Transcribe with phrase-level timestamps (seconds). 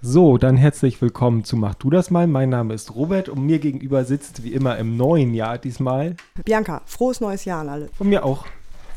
[0.00, 2.26] So, dann herzlich willkommen zu Mach du das mal.
[2.28, 6.14] Mein Name ist Robert und mir gegenüber sitzt wie immer im neuen Jahr diesmal.
[6.44, 7.88] Bianca, frohes neues Jahr an alle.
[7.96, 8.46] Von mir auch.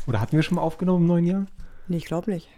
[0.06, 1.46] Oder hatten wir schon mal aufgenommen im neuen Jahr?
[1.88, 2.48] Nee, ich glaube nicht.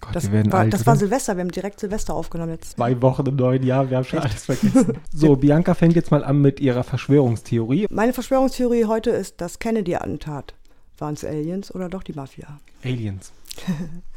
[0.00, 0.72] Gott, Das, wir werden war, alt.
[0.72, 2.72] das war Silvester, wir haben direkt Silvester aufgenommen jetzt.
[2.72, 4.98] Zwei Wochen im neuen Jahr, wir haben schon alles vergessen.
[5.14, 7.86] So, Bianca fängt jetzt mal an mit ihrer Verschwörungstheorie.
[7.88, 10.54] Meine Verschwörungstheorie heute ist das Kennedy-Attentat.
[10.98, 12.58] Waren es Aliens oder doch die Mafia?
[12.84, 13.32] Aliens.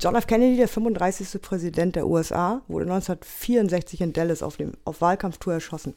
[0.00, 0.26] John F.
[0.26, 1.40] Kennedy, der 35.
[1.40, 5.94] Präsident der USA, wurde 1964 in Dallas auf, dem, auf Wahlkampftour erschossen.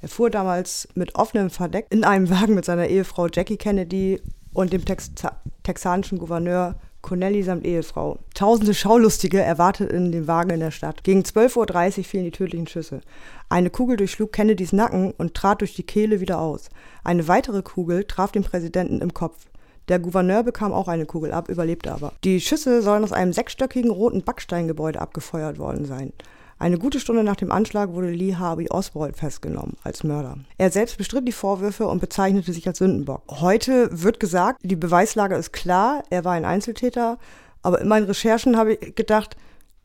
[0.00, 4.20] Er fuhr damals mit offenem Verdeck in einem Wagen mit seiner Ehefrau Jackie Kennedy
[4.52, 8.18] und dem Texa texanischen Gouverneur Connelly samt Ehefrau.
[8.32, 11.02] Tausende Schaulustige erwarteten den Wagen in der Stadt.
[11.02, 13.00] Gegen 12.30 Uhr fielen die tödlichen Schüsse.
[13.48, 16.70] Eine Kugel durchschlug Kennedys Nacken und trat durch die Kehle wieder aus.
[17.02, 19.46] Eine weitere Kugel traf den Präsidenten im Kopf.
[19.92, 22.14] Der Gouverneur bekam auch eine Kugel ab, überlebte aber.
[22.24, 26.14] Die Schüsse sollen aus einem sechsstöckigen roten Backsteingebäude abgefeuert worden sein.
[26.58, 30.38] Eine gute Stunde nach dem Anschlag wurde Lee Harvey Oswald festgenommen als Mörder.
[30.56, 33.20] Er selbst bestritt die Vorwürfe und bezeichnete sich als Sündenbock.
[33.28, 37.18] Heute wird gesagt, die Beweislage ist klar, er war ein Einzeltäter,
[37.60, 39.36] aber in meinen Recherchen habe ich gedacht,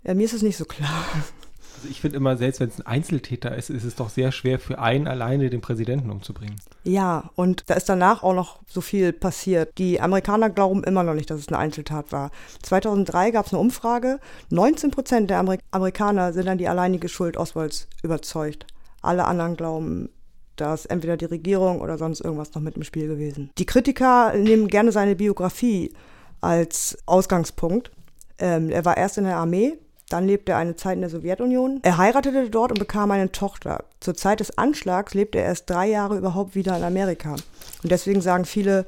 [0.05, 1.03] ja, mir ist es nicht so klar.
[1.77, 4.57] Also ich finde immer, selbst wenn es ein Einzeltäter ist, ist es doch sehr schwer
[4.57, 6.55] für einen alleine den Präsidenten umzubringen.
[6.83, 9.77] Ja, und da ist danach auch noch so viel passiert.
[9.77, 12.31] Die Amerikaner glauben immer noch nicht, dass es eine Einzeltat war.
[12.63, 14.19] 2003 gab es eine Umfrage.
[14.49, 18.65] 19 Prozent der Amerik Amerikaner sind an die alleinige Schuld Oswalds überzeugt.
[19.03, 20.09] Alle anderen glauben,
[20.55, 23.51] dass entweder die Regierung oder sonst irgendwas noch mit im Spiel gewesen.
[23.59, 25.93] Die Kritiker nehmen gerne seine Biografie
[26.41, 27.91] als Ausgangspunkt.
[28.39, 29.77] Ähm, er war erst in der Armee,
[30.09, 31.79] dann lebte er eine Zeit in der Sowjetunion.
[31.83, 33.83] Er heiratete dort und bekam eine Tochter.
[33.99, 37.35] Zur Zeit des Anschlags lebte er erst drei Jahre überhaupt wieder in Amerika.
[37.83, 38.85] Und deswegen sagen viele,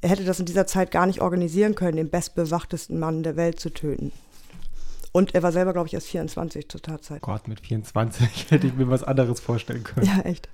[0.00, 3.60] er hätte das in dieser Zeit gar nicht organisieren können, den bestbewachtesten Mann der Welt
[3.60, 4.12] zu töten.
[5.12, 7.22] Und er war selber, glaube ich, erst 24 zur Tatzeit.
[7.22, 10.06] Gott, mit 24 hätte ich mir was anderes vorstellen können.
[10.06, 10.48] Ja, echt.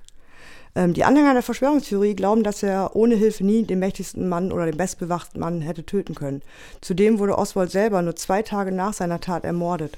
[0.75, 4.65] Ähm, die Anhänger der Verschwörungstheorie glauben, dass er ohne Hilfe nie den mächtigsten Mann oder
[4.65, 6.41] den bestbewachten Mann hätte töten können.
[6.81, 9.97] Zudem wurde Oswald selber nur zwei Tage nach seiner Tat ermordet.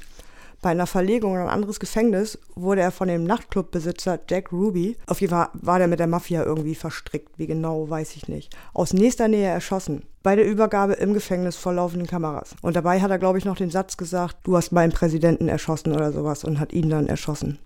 [0.66, 5.22] Bei einer Verlegung in ein anderes Gefängnis wurde er von dem Nachtclubbesitzer Jack Ruby, auf
[5.22, 8.92] jeden Fall war der mit der Mafia irgendwie verstrickt, wie genau weiß ich nicht, aus
[8.92, 10.08] nächster Nähe erschossen.
[10.24, 12.56] Bei der Übergabe im Gefängnis vor laufenden Kameras.
[12.64, 15.94] Und dabei hat er, glaube ich, noch den Satz gesagt, du hast meinen Präsidenten erschossen
[15.94, 17.60] oder sowas und hat ihn dann erschossen.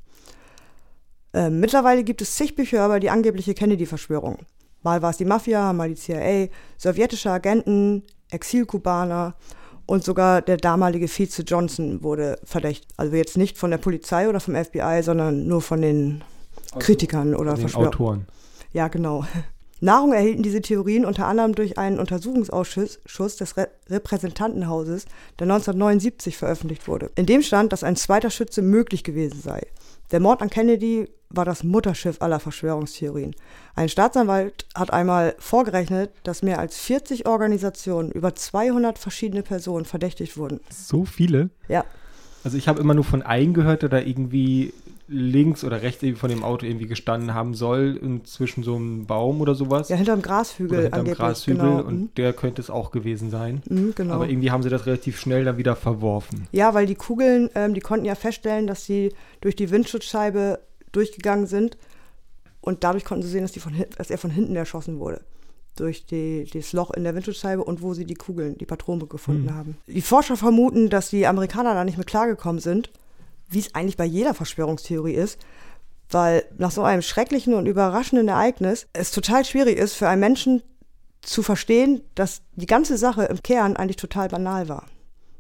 [1.34, 4.40] Ähm, mittlerweile gibt es zig Bücher über die angebliche Kennedy-Verschwörung.
[4.84, 9.36] Mal war es die Mafia, mal die CIA, sowjetische Agenten, Exilkubaner
[9.90, 12.92] und sogar der damalige Vize Johnson wurde verdächtigt.
[12.96, 16.24] Also jetzt nicht von der Polizei oder vom FBI, sondern nur von den
[16.78, 18.28] Kritikern oder Den Verschwör Autoren.
[18.72, 19.26] ja, genau.
[19.82, 25.06] Nahrung erhielten diese Theorien unter anderem durch einen Untersuchungsausschuss Schuss des Re Repräsentantenhauses,
[25.40, 27.10] der 1979 veröffentlicht wurde.
[27.16, 29.66] In dem stand, dass ein zweiter Schütze möglich gewesen sei.
[30.12, 33.36] Der Mord an Kennedy war das Mutterschiff aller Verschwörungstheorien.
[33.76, 40.38] Ein Staatsanwalt hat einmal vorgerechnet, dass mehr als 40 Organisationen über 200 verschiedene Personen verdächtigt
[40.38, 40.60] wurden.
[40.72, 41.52] So viele?
[41.68, 41.86] Ja,
[42.44, 44.74] Also ich habe immer nur von einem gehört, der da irgendwie
[45.12, 49.42] links oder rechts irgendwie von dem Auto irgendwie gestanden haben soll, zwischen so einem Baum
[49.42, 49.90] oder sowas.
[49.90, 51.16] ja hinterm Grashügel oder hinterm.
[51.16, 51.84] Grashügel genau.
[51.84, 53.62] und der könnte es auch gewesen sein.
[53.68, 54.14] Mhm, mhm, genau.
[54.14, 56.48] Aber irgendwie haben sie das relativ schnell dann wieder verworfen.
[56.52, 59.12] Ja, weil die Kugeln, ähm, die konnten ja feststellen, dass sie
[59.42, 60.60] durch die Windschutzscheibe
[60.92, 61.78] durchgegangen sind
[62.62, 65.22] und dadurch konnten sie sehen, dass, die von, dass er von hinten erschossen wurde.
[65.76, 69.50] Durch die, das Loch in der Windschutzscheibe und wo sie die Kugeln, die Patronen gefunden
[69.50, 69.56] Hm.
[69.56, 69.78] haben.
[69.88, 72.90] Die Forscher vermuten, dass die Amerikaner da nicht mit klargekommen sind,
[73.50, 75.40] wie es eigentlich bei jeder Verschwörungstheorie ist,
[76.10, 80.64] weil nach so einem schrecklichen und überraschenden Ereignis es total schwierig ist für einen Menschen
[81.22, 84.86] zu verstehen, dass die ganze Sache im Kern eigentlich total banal war.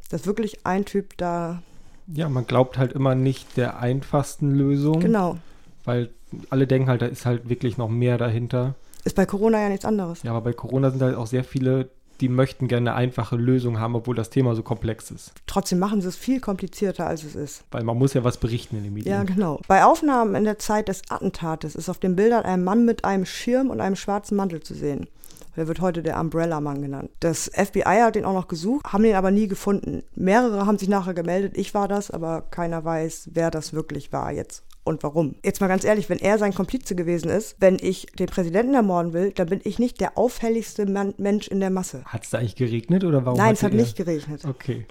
[0.09, 1.61] Dass wirklich ein Typ da
[2.07, 5.37] Ja, man glaubt halt immer nicht der einfachsten Lösung, Genau.
[5.85, 6.09] weil
[6.49, 8.75] alle denken halt, da ist halt wirklich noch mehr dahinter.
[9.05, 10.21] Ist bei Corona ja nichts anderes.
[10.23, 11.89] Ja, aber bei Corona sind halt auch sehr viele,
[12.21, 15.33] die möchten gerne eine einfache Lösung haben, obwohl das Thema so komplex ist.
[15.47, 17.63] Trotzdem machen sie es viel komplizierter, als es ist.
[17.71, 19.11] Weil man muss ja was berichten in den Medien.
[19.11, 19.59] Ja, genau.
[19.67, 23.25] Bei Aufnahmen in der Zeit des Attentates ist auf den Bildern ein Mann mit einem
[23.25, 25.07] Schirm und einem schwarzen Mantel zu sehen.
[25.55, 27.09] Der wird heute der Umbrella-Mann genannt.
[27.19, 30.03] Das FBI hat den auch noch gesucht, haben den aber nie gefunden.
[30.15, 34.31] Mehrere haben sich nachher gemeldet, ich war das, aber keiner weiß, wer das wirklich war
[34.31, 35.35] jetzt und warum.
[35.43, 39.13] Jetzt mal ganz ehrlich, wenn er sein Komplize gewesen ist, wenn ich den Präsidenten ermorden
[39.13, 42.03] will, dann bin ich nicht der auffälligste Man Mensch in der Masse.
[42.05, 43.37] Hat es da eigentlich geregnet oder warum?
[43.37, 44.45] Nein, es hat nicht geregnet.
[44.45, 44.85] Okay.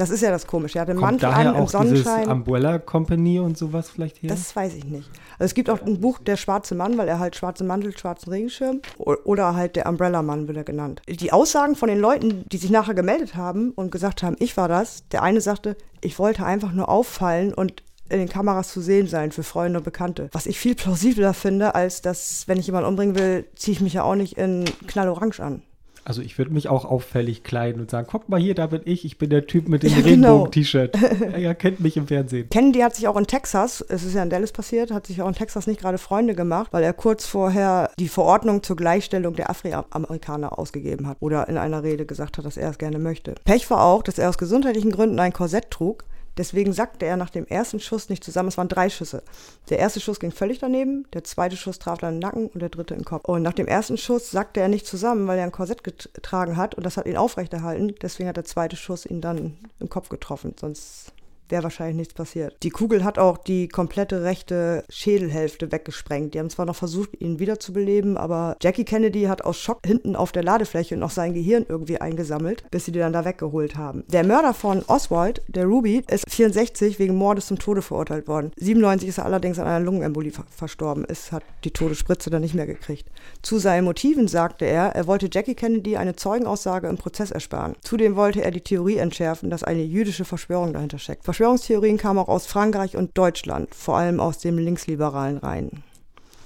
[0.00, 0.78] Das ist ja das Komische.
[0.78, 2.30] Er hat den Kommt Mantel daher an im auch dieses Sonnenschein.
[2.30, 4.30] Umbrella Company und sowas vielleicht her?
[4.30, 5.10] Das weiß ich nicht.
[5.38, 8.30] Also es gibt auch ein Buch Der schwarze Mann, weil er halt schwarzen Mantel, schwarzen
[8.30, 11.02] Regenschirm oder halt der Umbrella Mann wird er genannt.
[11.06, 14.68] Die Aussagen von den Leuten, die sich nachher gemeldet haben und gesagt haben, ich war
[14.68, 19.06] das, der eine sagte, ich wollte einfach nur auffallen und in den Kameras zu sehen
[19.06, 20.28] sein für Freunde und Bekannte.
[20.32, 23.94] Was ich viel plausibler finde, als dass, wenn ich jemanden umbringen will, ziehe ich mich
[23.94, 25.62] ja auch nicht in Knallorange an.
[26.04, 29.04] Also ich würde mich auch auffällig kleiden und sagen, guck mal hier, da bin ich,
[29.04, 30.44] ich bin der Typ mit dem ja, genau.
[30.44, 30.96] Regenbogen-T-Shirt.
[31.34, 32.48] er kennt mich im Fernsehen.
[32.48, 35.28] Kennedy hat sich auch in Texas, es ist ja in Dallas passiert, hat sich auch
[35.28, 39.50] in Texas nicht gerade Freunde gemacht, weil er kurz vorher die Verordnung zur Gleichstellung der
[39.50, 43.34] Afroamerikaner ausgegeben hat oder in einer Rede gesagt hat, dass er es gerne möchte.
[43.44, 46.04] Pech war auch, dass er aus gesundheitlichen Gründen ein Korsett trug
[46.36, 48.48] Deswegen sackte er nach dem ersten Schuss nicht zusammen.
[48.48, 49.22] Es waren drei Schüsse.
[49.68, 52.68] Der erste Schuss ging völlig daneben, der zweite Schuss traf dann den Nacken und der
[52.68, 53.24] dritte den Kopf.
[53.26, 56.74] Und nach dem ersten Schuss sackte er nicht zusammen, weil er ein Korsett getragen hat
[56.74, 57.94] und das hat ihn aufrechterhalten.
[58.00, 60.54] Deswegen hat der zweite Schuss ihn dann im Kopf getroffen.
[60.58, 61.12] Sonst
[61.50, 62.56] wäre wahrscheinlich nichts passiert.
[62.62, 66.34] Die Kugel hat auch die komplette rechte Schädelhälfte weggesprengt.
[66.34, 70.32] Die haben zwar noch versucht, ihn wiederzubeleben, aber Jackie Kennedy hat aus Schock hinten auf
[70.32, 74.04] der Ladefläche noch sein Gehirn irgendwie eingesammelt, bis sie die dann da weggeholt haben.
[74.08, 78.52] Der Mörder von Oswald, der Ruby, ist 64 wegen Mordes zum Tode verurteilt worden.
[78.56, 81.04] 97 ist er allerdings an einer Lungenembolie verstorben.
[81.08, 83.08] Es hat die Todesspritze dann nicht mehr gekriegt.
[83.42, 87.74] Zu seinen Motiven sagte er, er wollte Jackie Kennedy eine Zeugenaussage im Prozess ersparen.
[87.82, 91.24] Zudem wollte er die Theorie entschärfen, dass eine jüdische Verschwörung dahinter steckt.
[91.40, 95.82] Verschwörungstheorien kamen auch aus Frankreich und Deutschland, vor allem aus dem linksliberalen Reihen.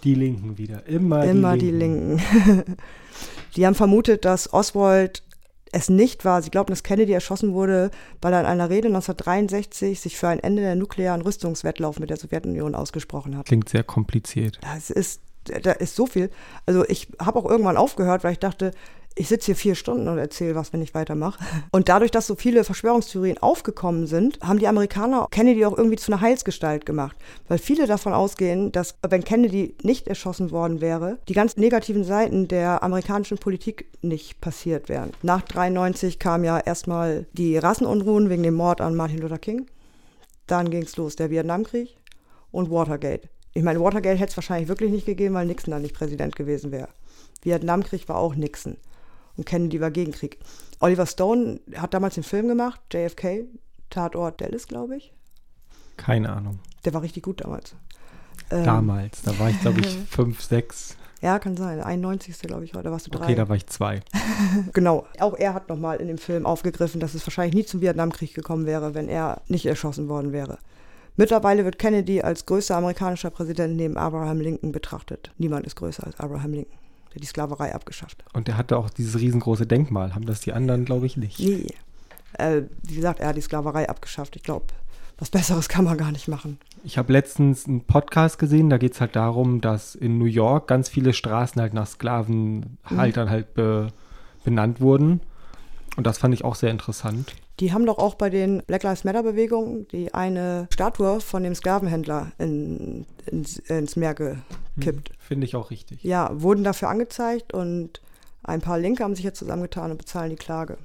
[0.04, 2.18] Die Linken wieder, immer, immer die Linken.
[2.18, 2.76] Die, Linken.
[3.56, 5.24] die haben vermutet, dass Oswald
[5.72, 6.42] es nicht war.
[6.42, 7.90] Sie glaubten, dass Kennedy erschossen wurde,
[8.22, 12.16] weil er in einer Rede 1963 sich für ein Ende der nuklearen Rüstungswettlauf mit der
[12.16, 13.46] Sowjetunion ausgesprochen hat.
[13.46, 14.60] Klingt sehr kompliziert.
[14.60, 16.30] Das ist, da ist so viel.
[16.66, 18.70] Also ich habe auch irgendwann aufgehört, weil ich dachte,
[19.16, 21.38] ich sitze hier vier Stunden und erzähle was, wenn ich weitermache.
[21.70, 26.12] Und dadurch, dass so viele Verschwörungstheorien aufgekommen sind, haben die Amerikaner Kennedy auch irgendwie zu
[26.12, 27.16] einer Heilsgestalt gemacht.
[27.46, 32.48] Weil viele davon ausgehen, dass wenn Kennedy nicht erschossen worden wäre, die ganz negativen Seiten
[32.48, 35.12] der amerikanischen Politik nicht passiert wären.
[35.22, 39.66] Nach 93 kam ja erstmal die Rassenunruhen wegen dem Mord an Martin Luther King.
[40.48, 41.96] Dann ging es los, der Vietnamkrieg
[42.50, 43.28] und Watergate.
[43.52, 46.72] Ich meine, Watergate hätte es wahrscheinlich wirklich nicht gegeben, weil Nixon dann nicht Präsident gewesen
[46.72, 46.88] wäre.
[47.42, 48.76] Vietnamkrieg war auch Nixon
[49.36, 50.38] und Kennedy war gegen Krieg.
[50.80, 53.46] Oliver Stone hat damals den Film gemacht, JFK,
[53.90, 55.12] Tatort Dallas, glaube ich.
[55.96, 56.58] Keine Ahnung.
[56.84, 57.74] Der war richtig gut damals.
[58.50, 60.96] Ähm, damals, da war ich, glaube ich, fünf, sechs.
[61.20, 61.80] Ja, kann sein.
[61.80, 62.38] 91.
[62.40, 63.24] glaube ich, da warst du drei.
[63.24, 64.00] Okay, da war ich zwei.
[64.74, 65.06] genau.
[65.18, 68.66] Auch er hat nochmal in dem Film aufgegriffen, dass es wahrscheinlich nie zum Vietnamkrieg gekommen
[68.66, 70.58] wäre, wenn er nicht erschossen worden wäre.
[71.16, 75.30] Mittlerweile wird Kennedy als größter amerikanischer Präsident neben Abraham Lincoln betrachtet.
[75.38, 76.83] Niemand ist größer als Abraham Lincoln
[77.14, 78.24] der die Sklaverei abgeschafft.
[78.32, 80.14] Und er hatte auch dieses riesengroße Denkmal.
[80.14, 81.38] Haben das die anderen, glaube ich, nicht?
[81.38, 81.68] Nee.
[82.34, 84.34] Äh, wie gesagt, er hat die Sklaverei abgeschafft.
[84.36, 84.66] Ich glaube,
[85.18, 86.58] was Besseres kann man gar nicht machen.
[86.82, 90.66] Ich habe letztens einen Podcast gesehen, da geht es halt darum, dass in New York
[90.66, 93.30] ganz viele Straßen halt nach Sklavenhaltern mhm.
[93.30, 93.88] halt be
[94.42, 95.20] benannt wurden.
[95.96, 97.34] Und das fand ich auch sehr interessant.
[97.60, 101.54] Die haben doch auch bei den Black Lives Matter Bewegungen die eine Statue von dem
[101.54, 105.10] Sklavenhändler in, ins, ins Meer gekippt.
[105.10, 106.02] Hm, Finde ich auch richtig.
[106.02, 108.00] Ja, wurden dafür angezeigt und
[108.42, 110.78] ein paar Linke haben sich jetzt zusammengetan und bezahlen die Klage.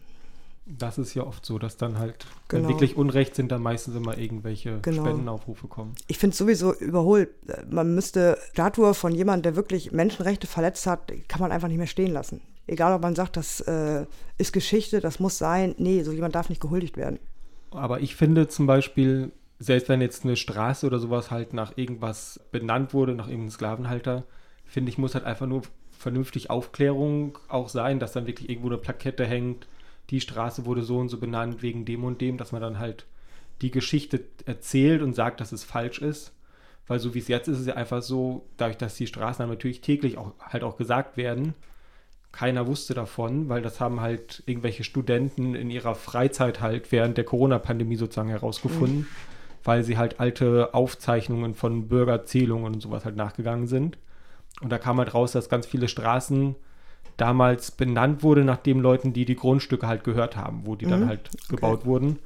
[0.66, 2.64] Das ist ja oft so, dass dann halt, genau.
[2.64, 5.02] wenn wirklich Unrecht sind, dann meistens immer irgendwelche genau.
[5.02, 5.96] Spendenaufrufe kommen.
[6.08, 7.30] Ich finde es sowieso überholt.
[7.72, 11.88] Man müsste Statue von jemandem, der wirklich Menschenrechte verletzt hat, kann man einfach nicht mehr
[11.88, 12.42] stehen lassen.
[12.70, 14.06] Egal, ob man sagt, das äh,
[14.38, 15.74] ist Geschichte, das muss sein.
[15.80, 17.18] Nee, so jemand darf nicht gehuldigt werden.
[17.72, 22.40] Aber ich finde zum Beispiel, selbst wenn jetzt eine Straße oder sowas halt nach irgendwas
[22.52, 24.24] benannt wurde, nach irgendeinem Sklavenhalter,
[24.66, 28.78] finde ich, muss halt einfach nur vernünftig Aufklärung auch sein, dass dann wirklich irgendwo eine
[28.78, 29.68] Plakette hängt,
[30.12, 33.08] die Straße wurde so und so benannt wegen dem und dem, dass man dann halt
[33.64, 36.34] die Geschichte erzählt und sagt, dass es falsch ist.
[36.86, 39.56] Weil so wie es jetzt ist, ist es ja einfach so, dadurch, dass die Straßennamen
[39.56, 41.56] natürlich täglich auch halt auch gesagt werden,
[42.32, 47.26] keiner wusste davon, weil das haben halt irgendwelche Studenten in ihrer Freizeit halt während der
[47.26, 49.08] Corona-Pandemie sozusagen herausgefunden, mhm.
[49.64, 53.98] weil sie halt alte Aufzeichnungen von Bürgerzählungen und sowas halt nachgegangen sind.
[54.62, 56.56] Und da kam halt raus, dass ganz viele Straßen
[57.18, 60.92] damals benannt wurde nach den Leuten, die die Grundstücke halt gehört haben, wo die mhm.
[60.92, 61.88] dann halt gebaut okay.
[61.88, 62.20] wurden.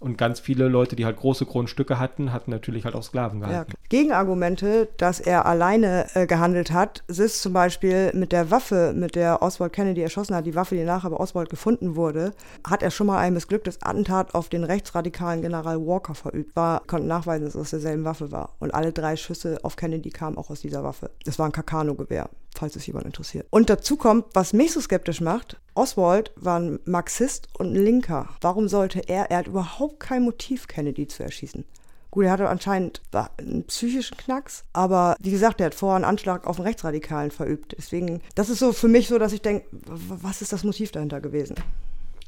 [0.00, 3.72] Und ganz viele Leute, die halt große Grundstücke hatten, hatten natürlich halt auch Sklaven gehalten.
[3.72, 3.78] Ja.
[3.88, 9.42] Gegenargumente, dass er alleine äh, gehandelt hat, ist zum Beispiel mit der Waffe, mit der
[9.42, 12.32] Oswald Kennedy erschossen hat, die Waffe, die nachher bei Oswald gefunden wurde,
[12.68, 16.54] hat er schon mal ein missglücktes Attentat auf den rechtsradikalen General Walker verübt.
[16.54, 18.54] War, konnten nachweisen, dass es derselben Waffe war.
[18.60, 21.10] Und alle drei Schüsse auf Kennedy kamen auch aus dieser Waffe.
[21.24, 23.46] Das war ein Kakano-Gewehr falls es jemand interessiert.
[23.50, 28.30] Und dazu kommt, was mich so skeptisch macht, Oswald war ein Marxist und ein Linker.
[28.40, 31.64] Warum sollte er, er hat überhaupt kein Motiv, Kennedy zu erschießen.
[32.10, 36.46] Gut, er hatte anscheinend einen psychischen Knacks, aber wie gesagt, er hat vorher einen Anschlag
[36.46, 37.74] auf einen Rechtsradikalen verübt.
[37.76, 41.20] Deswegen, das ist so für mich so, dass ich denke, was ist das Motiv dahinter
[41.20, 41.56] gewesen?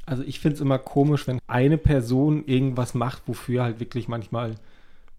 [0.05, 4.57] Also ich finde es immer komisch, wenn eine Person irgendwas macht, wofür halt wirklich manchmal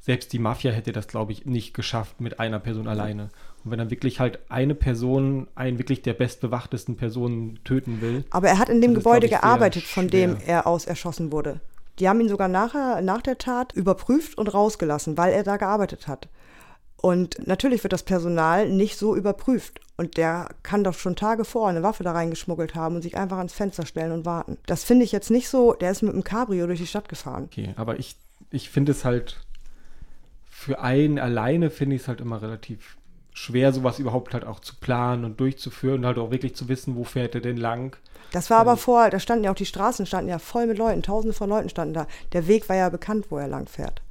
[0.01, 3.29] selbst die Mafia hätte das, glaube ich, nicht geschafft mit einer Person alleine.
[3.63, 8.25] Und wenn dann wirklich halt eine Person, einen wirklich der bestbewachtesten Personen töten will.
[8.31, 11.31] Aber er hat in dem ist, Gebäude ich, sehr gearbeitet, von dem er aus erschossen
[11.31, 11.61] wurde.
[11.99, 16.07] Die haben ihn sogar nachher, nach der Tat überprüft und rausgelassen, weil er da gearbeitet
[16.07, 16.27] hat.
[16.97, 19.81] Und natürlich wird das Personal nicht so überprüft.
[19.97, 23.37] Und der kann doch schon Tage vor eine Waffe da reingeschmuggelt haben und sich einfach
[23.37, 24.57] ans Fenster stellen und warten.
[24.65, 25.73] Das finde ich jetzt nicht so.
[25.73, 27.45] Der ist mit einem Cabrio durch die Stadt gefahren.
[27.45, 28.15] Okay, aber ich,
[28.49, 29.37] ich finde es halt,
[30.61, 32.97] für einen alleine finde ich es halt immer relativ
[33.33, 36.95] schwer, sowas überhaupt halt auch zu planen und durchzuführen und halt auch wirklich zu wissen,
[36.95, 37.95] wo fährt er denn lang.
[38.31, 41.01] Das war aber vor, da standen ja auch die Straßen, standen ja voll mit Leuten.
[41.01, 42.05] Tausende von Leuten standen da.
[42.33, 44.03] Der Weg war ja bekannt, wo er lang fährt.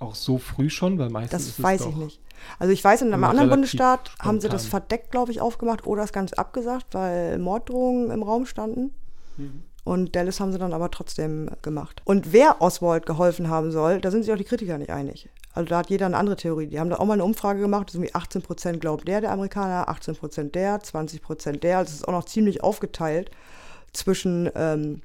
[0.00, 2.20] Auch so früh schon, weil meistens Das weiß ich nicht.
[2.58, 4.88] Also ich weiß, in einem anderen Bundesstaat haben sie das spontan.
[4.88, 8.92] verdeckt, glaube ich, aufgemacht oder das Ganze abgesagt, weil Morddrohungen im Raum standen.
[9.36, 9.62] Mhm.
[9.84, 12.02] Und Dallas haben sie dann aber trotzdem gemacht.
[12.04, 15.28] Und wer Oswald geholfen haben soll, da sind sich auch die Kritiker nicht einig.
[15.54, 16.68] Also da hat jeder eine andere Theorie.
[16.68, 19.20] Die haben da auch mal eine Umfrage gemacht, das ist irgendwie 18 Prozent glaubt der,
[19.20, 21.78] der Amerikaner, 18 Prozent der, 20 Prozent der.
[21.78, 23.30] Also es ist auch noch ziemlich aufgeteilt
[23.92, 25.02] zwischen ähm,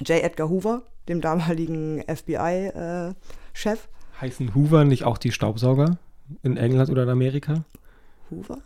[0.00, 0.22] J.
[0.22, 3.88] Edgar Hoover, dem damaligen FBI-Chef.
[4.20, 5.98] Heißen Hoover nicht auch die Staubsauger
[6.42, 7.64] in England oder in Amerika?
[8.30, 8.58] Hoover?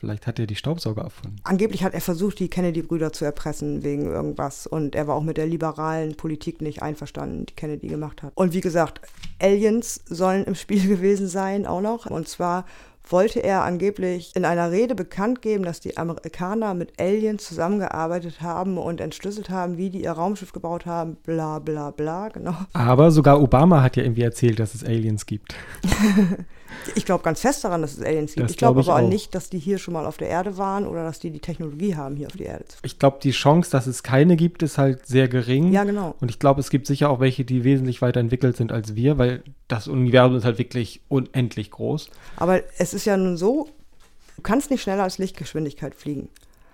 [0.00, 1.36] Vielleicht hat er die Staubsauger erfunden.
[1.44, 4.66] Angeblich hat er versucht, die Kennedy-Brüder zu erpressen wegen irgendwas.
[4.66, 8.32] Und er war auch mit der liberalen Politik nicht einverstanden, die Kennedy gemacht hat.
[8.34, 9.02] Und wie gesagt,
[9.38, 12.06] Aliens sollen im Spiel gewesen sein auch noch.
[12.06, 12.64] Und zwar
[13.10, 18.78] wollte er angeblich in einer Rede bekannt geben, dass die Amerikaner mit Aliens zusammengearbeitet haben
[18.78, 22.54] und entschlüsselt haben, wie die ihr Raumschiff gebaut haben, bla bla bla, genau.
[22.72, 25.54] Aber sogar Obama hat ja irgendwie erzählt, dass es Aliens gibt.
[26.94, 28.44] Ich glaube ganz fest daran, dass es Aliens gibt.
[28.44, 30.56] Das ich glaube glaub aber auch nicht, dass die hier schon mal auf der Erde
[30.58, 33.30] waren oder dass die die Technologie haben, hier auf die Erde zu Ich glaube, die
[33.32, 35.72] Chance, dass es keine gibt, ist halt sehr gering.
[35.72, 36.14] Ja, genau.
[36.20, 39.42] Und ich glaube, es gibt sicher auch welche, die wesentlich weiterentwickelt sind als wir, weil
[39.68, 42.10] das Universum ist halt wirklich unendlich groß.
[42.36, 43.68] Aber es ist ja nun so,
[44.36, 46.28] du kannst nicht schneller als Lichtgeschwindigkeit fliegen.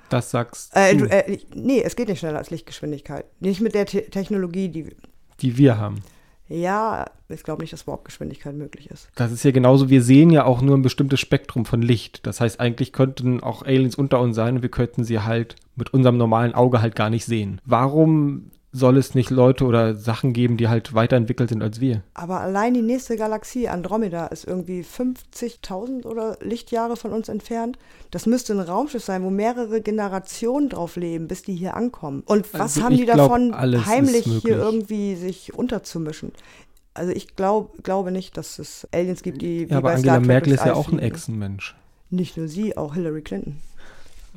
[0.09, 3.27] Das sagst Äh, du, du, äh, nee, es geht nicht schneller als Lichtgeschwindigkeit.
[3.41, 4.95] Nicht mit der Te Technologie, die.
[5.41, 6.03] die wir haben.
[6.49, 9.09] Ja, ich glaube nicht, dass Warpgeschwindigkeit möglich ist.
[9.17, 12.25] Das ist ja genauso, wir sehen ja auch nur ein bestimmtes Spektrum von Licht.
[12.27, 15.93] Das heißt, eigentlich könnten auch Aliens unter uns sein und wir könnten sie halt mit
[15.93, 17.61] unserem normalen Auge halt gar nicht sehen.
[17.65, 22.03] Warum soll es nicht Leute oder Sachen geben, die halt weiterentwickelt sind als wir?
[22.15, 27.79] Aber allein die nächste Galaxie, Andromeda, ist irgendwie 50.000 oder Lichtjahre von uns entfernt.
[28.11, 32.23] Das müsste ein Raumschiff sein, wo mehrere Generationen drauf leben, bis die hier ankommen.
[32.27, 36.33] Und was Also haben die glaub, davon, heimlich hier irgendwie sich unterzumischen?
[36.95, 40.53] Also ich glaub, glaube nicht, dass es Aliens gibt, die wie Ja, aber Angela Merkel
[40.53, 40.99] ist ja auch ein.
[40.99, 41.75] Echsenmensch.
[42.11, 43.59] Nicht nur sie, auch Hillary Clinton.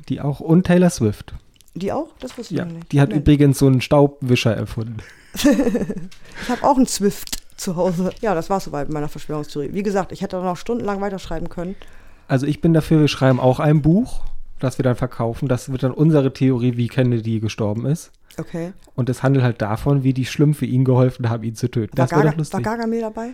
[0.08, 1.34] Die auch und Taylor Swift.
[1.80, 2.08] Die auch?
[2.20, 2.92] Das wusste ich Ja, noch nicht.
[2.92, 3.18] die hat Nein.
[3.20, 4.98] übrigens so einen Staubwischer erfunden.
[6.42, 8.10] Ich habe auch einen Swift zu Hause.
[8.20, 9.70] Ja, das war soweit mit meiner Verschwörungstheorie.
[9.72, 11.76] Wie gesagt, ich hätte noch stundenlang weiterschreiben können.
[12.28, 14.22] Also ich bin dafür, wir schreiben auch ein Buch,
[14.58, 15.48] das wir dann verkaufen.
[15.48, 18.10] Das wird dann unsere Theorie, wie Kennedy gestorben ist.
[18.38, 18.72] Okay.
[18.94, 21.96] Und es handelt halt davon, wie die Schlümpfe ihm geholfen haben, ihn zu töten.
[21.96, 23.30] War, Das Gaga, war Gargamel dabei?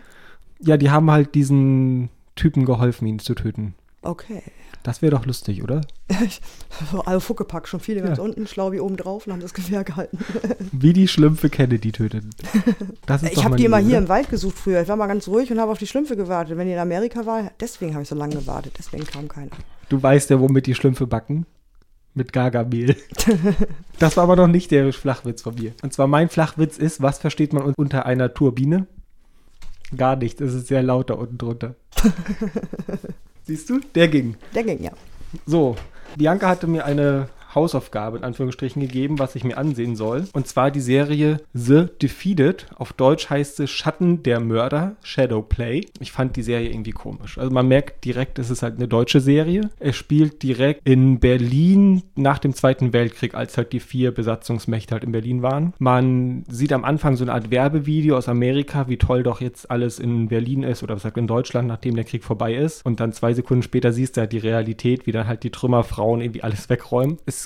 [0.61, 3.75] ja, die haben halt diesen Typen geholfen, ihn zu töten.
[4.03, 4.43] Okay.
[4.87, 5.81] Das wäre doch lustig, oder?
[7.07, 8.23] Alle Fuckepack, schon viele ganz Ja.
[8.25, 10.17] unten, Schlaubi oben drauf und haben das Gewehr gehalten.
[10.71, 12.31] Wie die Schlümpfe Kennedy töten.
[13.05, 13.99] Das ist Ich habe die immer hier oder?
[13.99, 14.81] im Wald gesucht früher.
[14.83, 16.57] Ich war mal ganz ruhig und habe auf die Schlümpfe gewartet.
[16.57, 18.75] Wenn die in Amerika war, deswegen habe ich so lange gewartet.
[18.79, 19.51] Deswegen kam keiner.
[19.89, 21.47] Du weißt ja, womit die Schlümpfe backen.
[22.15, 22.95] Mit Gargamel.
[23.99, 25.73] das war aber noch nicht der Flachwitz von mir.
[25.83, 28.87] Und zwar mein Flachwitz ist, was versteht man un- unter einer Turbine?
[29.97, 31.75] Gar nichts, es ist sehr laut da unten drunter.
[33.47, 33.79] Siehst du?
[33.95, 34.35] Der ging.
[34.55, 34.91] Der ging ja.
[35.47, 35.77] So,
[36.17, 40.27] Bianca hatte mir eine Hausaufgabe in Anführungsstrichen gegeben, was ich mir ansehen soll.
[40.33, 42.67] Und zwar die Serie The Defeated.
[42.77, 45.87] Auf Deutsch heißt es Schatten der Mörder, Shadow Play.
[45.99, 47.39] Ich fand die Serie irgendwie komisch.
[47.39, 49.71] Also man merkt direkt, es ist halt eine deutsche Serie.
[49.81, 55.05] Es spielt direkt in Berlin nach dem Zweiten Weltkrieg, als halt die vier Besatzungsmächte halt
[55.05, 55.73] in Berlin waren.
[55.79, 59.99] Man sieht am Anfang so eine Art Werbevideo aus Amerika, wie toll doch jetzt alles
[59.99, 62.85] in Berlin ist oder was sagt in Deutschland, nachdem der Krieg vorbei ist.
[62.85, 66.21] Und dann zwei Sekunden später siehst du halt die Realität, wie dann halt die Trümmerfrauen
[66.21, 67.17] irgendwie alles wegräumen.
[67.25, 67.46] Es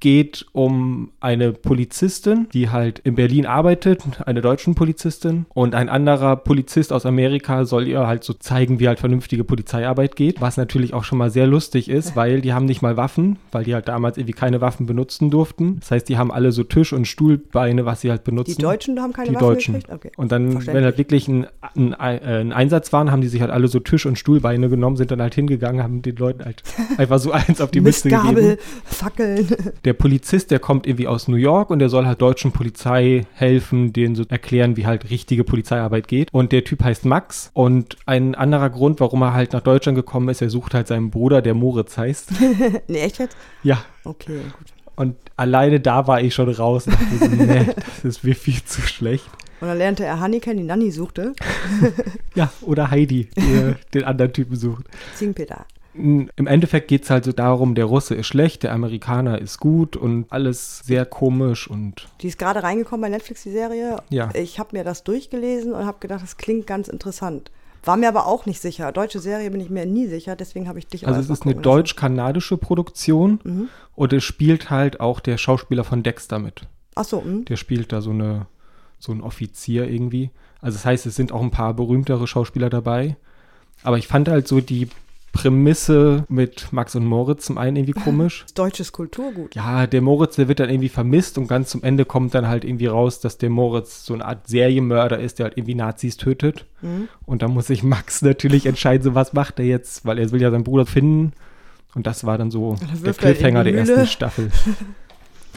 [0.00, 5.46] geht um eine Polizistin, die halt in Berlin arbeitet, eine deutsche Polizistin.
[5.54, 10.16] Und ein anderer Polizist aus Amerika soll ihr halt so zeigen, wie halt vernünftige Polizeiarbeit
[10.16, 10.40] geht.
[10.40, 13.64] Was natürlich auch schon mal sehr lustig ist, weil die haben nicht mal Waffen, weil
[13.64, 15.78] die halt damals irgendwie keine Waffen benutzen durften.
[15.80, 18.56] Das heißt, die haben alle so Tisch- und Stuhlbeine, was sie halt benutzen.
[18.56, 19.78] Die Deutschen haben keine Die Waffen Deutschen.
[19.88, 20.12] Okay.
[20.16, 23.68] Und dann, wenn halt wirklich ein, ein, ein Einsatz waren, haben die sich halt alle
[23.68, 26.62] so Tisch- und Stuhlbeine genommen, sind dann halt hingegangen, haben den Leuten halt
[26.98, 28.56] einfach so eins auf die Mütze gegeben.
[28.84, 29.46] Fackeln.
[29.84, 33.92] der Polizist, der kommt irgendwie aus New York und der soll halt deutschen Polizei helfen,
[33.92, 36.32] denen so erklären, wie halt richtige Polizeiarbeit geht.
[36.32, 37.50] Und der Typ heißt Max.
[37.54, 41.10] Und ein anderer Grund, warum er halt nach Deutschland gekommen ist, er sucht halt seinen
[41.10, 42.30] Bruder, der Moritz heißt.
[42.88, 43.36] nee, echt jetzt?
[43.62, 43.84] Ja.
[44.04, 44.66] Okay, gut.
[44.96, 47.66] Und alleine da war ich schon raus und dachte so, nee,
[48.02, 49.24] das ist mir viel zu schlecht.
[49.60, 51.34] Und dann lernte er Hanni kennen, die Nanny suchte.
[52.34, 54.84] ja, oder Heidi, die den anderen Typen sucht.
[55.14, 55.66] Zingpeter.
[55.92, 59.96] Im Endeffekt geht es halt so darum, der Russe ist schlecht, der Amerikaner ist gut
[59.96, 62.08] und alles sehr komisch und.
[62.20, 63.96] Die ist gerade reingekommen bei Netflix, die Serie.
[64.08, 64.30] Ja.
[64.34, 67.50] Ich habe mir das durchgelesen und habe gedacht, das klingt ganz interessant.
[67.82, 68.92] War mir aber auch nicht sicher.
[68.92, 71.54] Deutsche Serie bin ich mir nie sicher, deswegen habe ich dich Also es ist eine
[71.54, 73.68] deutsch-kanadische Produktion mhm.
[73.94, 76.66] und es spielt halt auch der Schauspieler von Dexter mit.
[76.94, 77.22] Ach so.
[77.22, 77.44] Mh.
[77.48, 78.46] Der spielt da so eine
[79.00, 80.30] so ein Offizier irgendwie.
[80.60, 83.16] Also das heißt, es sind auch ein paar berühmtere Schauspieler dabei.
[83.82, 84.88] Aber ich fand halt so die
[85.32, 88.44] Prämisse mit Max und Moritz zum einen irgendwie komisch.
[88.54, 89.54] Deutsches Kulturgut.
[89.54, 92.64] Ja, der Moritz, der wird dann irgendwie vermisst und ganz zum Ende kommt dann halt
[92.64, 96.66] irgendwie raus, dass der Moritz so eine Art Serienmörder ist, der halt irgendwie Nazis tötet.
[96.82, 97.08] Mhm.
[97.26, 100.42] Und da muss sich Max natürlich entscheiden, so was macht er jetzt, weil er will
[100.42, 101.32] ja seinen Bruder finden.
[101.94, 104.50] Und das war dann so der Cliffhanger der ersten Staffel.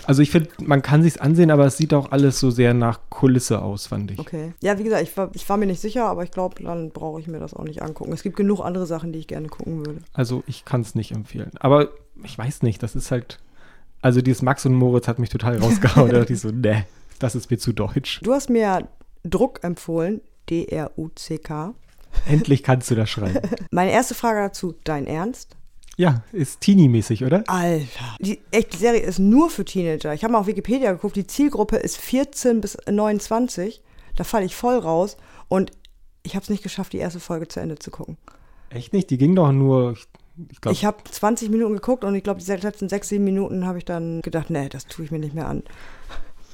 [0.05, 3.00] Also ich finde, man kann sich's ansehen, aber es sieht auch alles so sehr nach
[3.10, 4.19] Kulisse aus, fand ich.
[4.19, 4.53] Okay.
[4.62, 7.19] Ja, wie gesagt, ich war, ich war mir nicht sicher, aber ich glaube, dann brauche
[7.19, 8.13] ich mir das auch nicht angucken.
[8.13, 10.00] Es gibt genug andere Sachen, die ich gerne gucken würde.
[10.13, 11.51] Also ich kann es nicht empfehlen.
[11.60, 11.89] Aber
[12.24, 13.39] ich weiß nicht, das ist halt.
[14.01, 16.10] Also dieses Max und Moritz hat mich total rausgehauen.
[16.12, 16.86] da dachte ich so, ne,
[17.19, 18.19] das ist mir zu deutsch.
[18.22, 18.89] Du hast mir
[19.24, 21.74] Druck empfohlen, D-R-U-C-K.
[22.25, 23.39] Endlich kannst du das schreiben.
[23.72, 25.55] Meine erste Frage dazu, dein Ernst?
[25.98, 27.44] Ja, ist Teenie-mäßig, oder?
[27.48, 28.18] Alter.
[28.20, 30.14] Die, echt, die Serie ist nur für Teenager.
[30.14, 33.82] Ich habe mal auf Wikipedia geguckt, die Zielgruppe ist 14 bis 29.
[34.16, 35.18] Da falle ich voll raus.
[35.50, 35.72] Und
[36.24, 38.18] ich habe es nicht geschafft, die erste Folge zu Ende zu gucken.
[38.70, 39.10] Echt nicht?
[39.12, 39.96] Die ging doch nur,
[40.50, 40.74] ich glaube.
[40.74, 43.86] Ich habe 20 Minuten geguckt und ich glaube, die letzten 6, 7 Minuten habe ich
[43.86, 45.62] dann gedacht, nee, das tue ich mir nicht mehr an.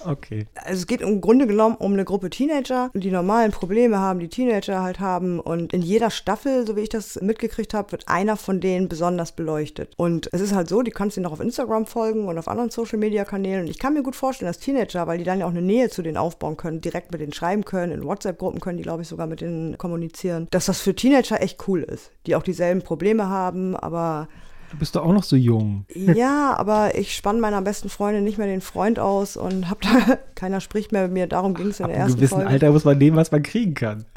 [0.06, 0.46] Okay.
[0.56, 4.30] Also es geht im Grunde genommen um eine Gruppe Teenager, die normalen Probleme haben, die
[4.30, 5.40] Teenager halt haben.
[5.40, 9.32] Und in jeder Staffel, so wie ich das mitgekriegt habe, wird einer von denen besonders
[9.32, 9.94] beleuchtet.
[9.98, 12.70] Und es ist halt so, die kannst du noch auf Instagram folgen und auf anderen
[12.70, 13.62] Social-Media-Kanälen.
[13.62, 15.90] Und ich kann mir gut vorstellen, dass Teenager, weil die dann ja auch eine Nähe
[15.90, 19.08] zu denen aufbauen können, direkt mit denen schreiben können, in WhatsApp-Gruppen können die, glaube ich,
[19.08, 23.30] sogar mit denen kommunizieren, dass das für Teenager echt cool ist, die auch dieselben Probleme
[23.30, 24.28] haben, aber
[24.72, 25.86] Du bist doch auch noch so jung.
[25.94, 29.90] Ja, aber ich spann meiner besten Freundin nicht mehr den Freund aus und hab da,
[30.36, 32.24] keiner spricht mehr mit mir, darum ging es in der ersten Folge.
[32.24, 34.06] In gewissen Alter muss man nehmen, was man kriegen kann.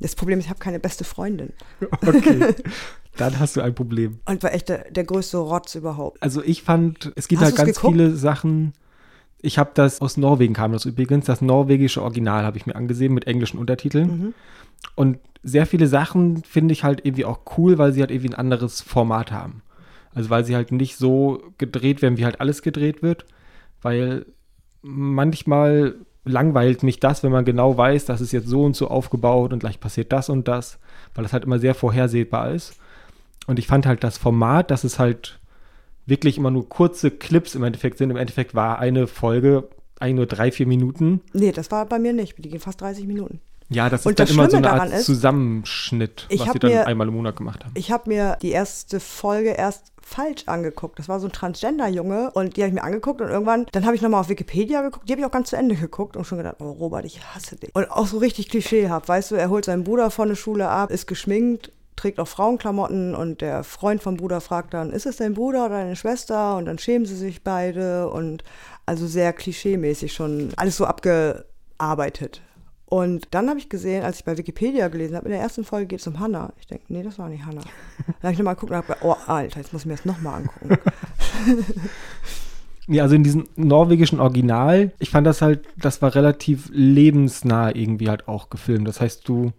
[0.00, 1.52] Das Problem ist, ich habe keine beste Freundin.
[2.06, 2.54] Okay.
[3.16, 4.20] Dann hast du ein Problem.
[4.26, 6.22] Und war echt der, der größte Rotz überhaupt.
[6.22, 7.94] Also ich fand, es gibt hast halt ganz geguckt?
[7.94, 8.74] viele Sachen.
[9.40, 11.24] Ich habe das aus Norwegen kam das übrigens.
[11.24, 14.08] Das norwegische Original habe ich mir angesehen mit englischen Untertiteln.
[14.08, 14.34] Mhm.
[14.94, 18.38] Und sehr viele Sachen finde ich halt irgendwie auch cool, weil sie halt irgendwie ein
[18.38, 19.62] anderes Format haben.
[20.12, 23.26] Also weil sie halt nicht so gedreht werden, wie halt alles gedreht wird.
[23.80, 24.26] Weil
[24.82, 29.52] manchmal langweilt mich das, wenn man genau weiß, das ist jetzt so und so aufgebaut
[29.52, 30.80] und gleich passiert das und das,
[31.14, 32.74] weil das halt immer sehr vorhersehbar ist.
[33.46, 35.38] Und ich fand halt das Format, dass es halt
[36.06, 38.10] wirklich immer nur kurze Clips im Endeffekt sind.
[38.10, 39.68] Im Endeffekt war eine Folge
[40.00, 41.20] eigentlich nur drei, vier Minuten.
[41.32, 42.36] Nee, das war bei mir nicht.
[42.36, 43.40] Die gehen fast 30 Minuten.
[43.68, 46.70] Ja, das ist und dann das immer so eine Art ist, Zusammenschnitt, was sie dann
[46.70, 47.72] mir, einmal im Monat gemacht haben.
[47.74, 51.00] Ich habe mir die erste Folge erst falsch angeguckt.
[51.00, 53.96] Das war so ein Transgender-Junge und die habe ich mir angeguckt und irgendwann, dann habe
[53.96, 56.38] ich nochmal auf Wikipedia geguckt, die habe ich auch ganz zu Ende geguckt und schon
[56.38, 57.74] gedacht, oh Robert, ich hasse dich.
[57.74, 60.92] Und auch so richtig klischeehaft, weißt du, er holt seinen Bruder von der Schule ab,
[60.92, 65.34] ist geschminkt, trägt auch Frauenklamotten und der Freund vom Bruder fragt dann, ist es dein
[65.34, 66.56] Bruder oder deine Schwester?
[66.56, 68.44] Und dann schämen sie sich beide und
[68.84, 72.42] also sehr klischeemäßig schon alles so abgearbeitet.
[72.88, 75.86] Und dann habe ich gesehen, als ich bei Wikipedia gelesen habe, in der ersten Folge
[75.86, 76.52] geht es um Hannah.
[76.60, 77.62] Ich denke, nee, das war nicht Hannah.
[78.06, 80.42] Dann habe ich nochmal geguckt und habe oh, Alter, jetzt muss ich mir das nochmal
[80.42, 80.78] angucken.
[82.88, 88.08] Ja, also in diesem norwegischen Original, ich fand das halt, das war relativ lebensnah irgendwie
[88.08, 88.86] halt auch gefilmt.
[88.86, 89.52] Das heißt, du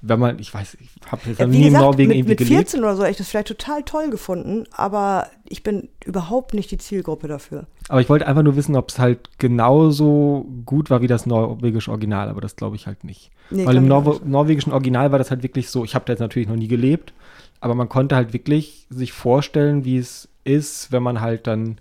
[0.00, 2.48] wenn man, ich weiß, ich habe jetzt ja, nie gesagt, in Norwegen mit, irgendwie mit
[2.48, 6.70] 14 oder so hätte ich das vielleicht total toll gefunden, aber ich bin überhaupt nicht
[6.70, 7.66] die Zielgruppe dafür.
[7.88, 11.90] Aber ich wollte einfach nur wissen, ob es halt genauso gut war wie das norwegische
[11.90, 13.30] Original, aber das glaube ich halt nicht.
[13.50, 16.20] Nee, Weil im Nor norwegischen Original war das halt wirklich so, ich habe da jetzt
[16.20, 17.12] natürlich noch nie gelebt,
[17.60, 21.78] aber man konnte halt wirklich sich vorstellen, wie es ist, wenn man halt dann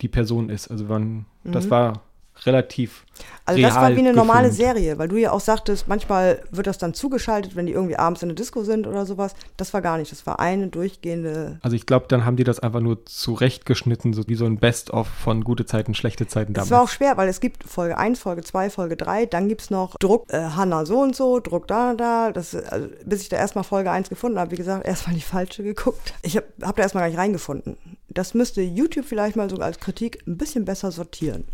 [0.00, 0.68] die Person ist.
[0.68, 1.52] Also man, mhm.
[1.52, 2.02] das war
[2.46, 3.04] relativ.
[3.44, 4.76] Also das war wie eine normale gefilmt.
[4.76, 8.22] Serie, weil du ja auch sagtest, manchmal wird das dann zugeschaltet, wenn die irgendwie abends
[8.22, 9.34] in der Disco sind oder sowas.
[9.56, 11.58] Das war gar nicht, das war eine durchgehende.
[11.62, 15.08] Also ich glaube, dann haben die das einfach nur zurechtgeschnitten, so wie so ein Best-of
[15.08, 16.68] von gute Zeiten, schlechte Zeiten damals.
[16.68, 19.62] Das war auch schwer, weil es gibt Folge 1, Folge 2, Folge 3, dann gibt
[19.62, 22.32] es noch Druck äh, Hanna so und so, Druck da und da.
[22.32, 25.62] Das, also, bis ich da erstmal Folge 1 gefunden habe, wie gesagt, erstmal die falsche
[25.62, 26.14] geguckt.
[26.22, 27.76] Ich habe hab da erstmal gar nicht reingefunden
[28.08, 31.44] Das müsste YouTube vielleicht mal sogar als Kritik ein bisschen besser sortieren.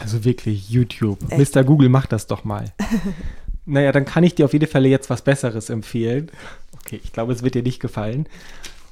[0.00, 1.18] Also wirklich, YouTube.
[1.30, 1.54] Echt?
[1.54, 1.64] Mr.
[1.64, 2.72] Google, mach das doch mal.
[3.66, 6.30] naja, dann kann ich dir auf jeden Fall jetzt was Besseres empfehlen.
[6.80, 8.26] Okay, ich glaube, es wird dir nicht gefallen.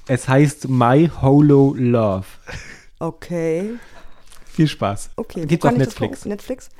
[0.07, 2.27] Es heißt My Holo Love.
[2.99, 3.75] Okay.
[4.47, 5.11] Viel Spaß.
[5.17, 6.25] Okay, Gibt's auf Netflix.
[6.25, 6.71] Netflix.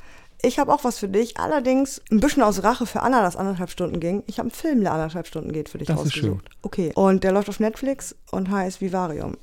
[0.45, 3.69] Ich habe auch was für dich, allerdings ein bisschen aus Rache für Anna, das anderthalb
[3.69, 4.23] Stunden ging.
[4.27, 6.49] Ich habe einen Film, der anderthalb Stunden geht, für dich Das ist rausgesucht.
[6.61, 9.37] Okay, und der läuft auf Netflix und heißt Vivarium.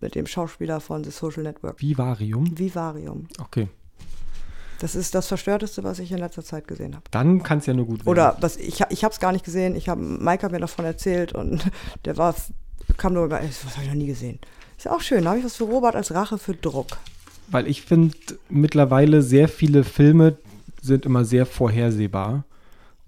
[0.00, 1.80] Mit dem Schauspieler von The Social Network.
[1.80, 2.56] Vivarium.
[2.56, 3.26] Vivarium.
[3.40, 3.68] Okay.
[4.80, 7.04] Das ist das Verstörteste, was ich in letzter Zeit gesehen habe.
[7.10, 8.08] Dann kann es ja nur gut werden.
[8.08, 9.76] Oder was ich, ich habe es gar nicht gesehen.
[9.76, 11.70] Ich habe Mike hat mir davon erzählt und
[12.04, 12.34] der war
[12.96, 14.38] kam nur das habe ich noch nie gesehen.
[14.76, 15.24] Ist ja auch schön.
[15.24, 16.98] Da habe ich was für Robert als Rache für Druck.
[17.48, 18.16] Weil ich finde
[18.48, 20.36] mittlerweile sehr viele Filme
[20.82, 22.44] sind immer sehr vorhersehbar.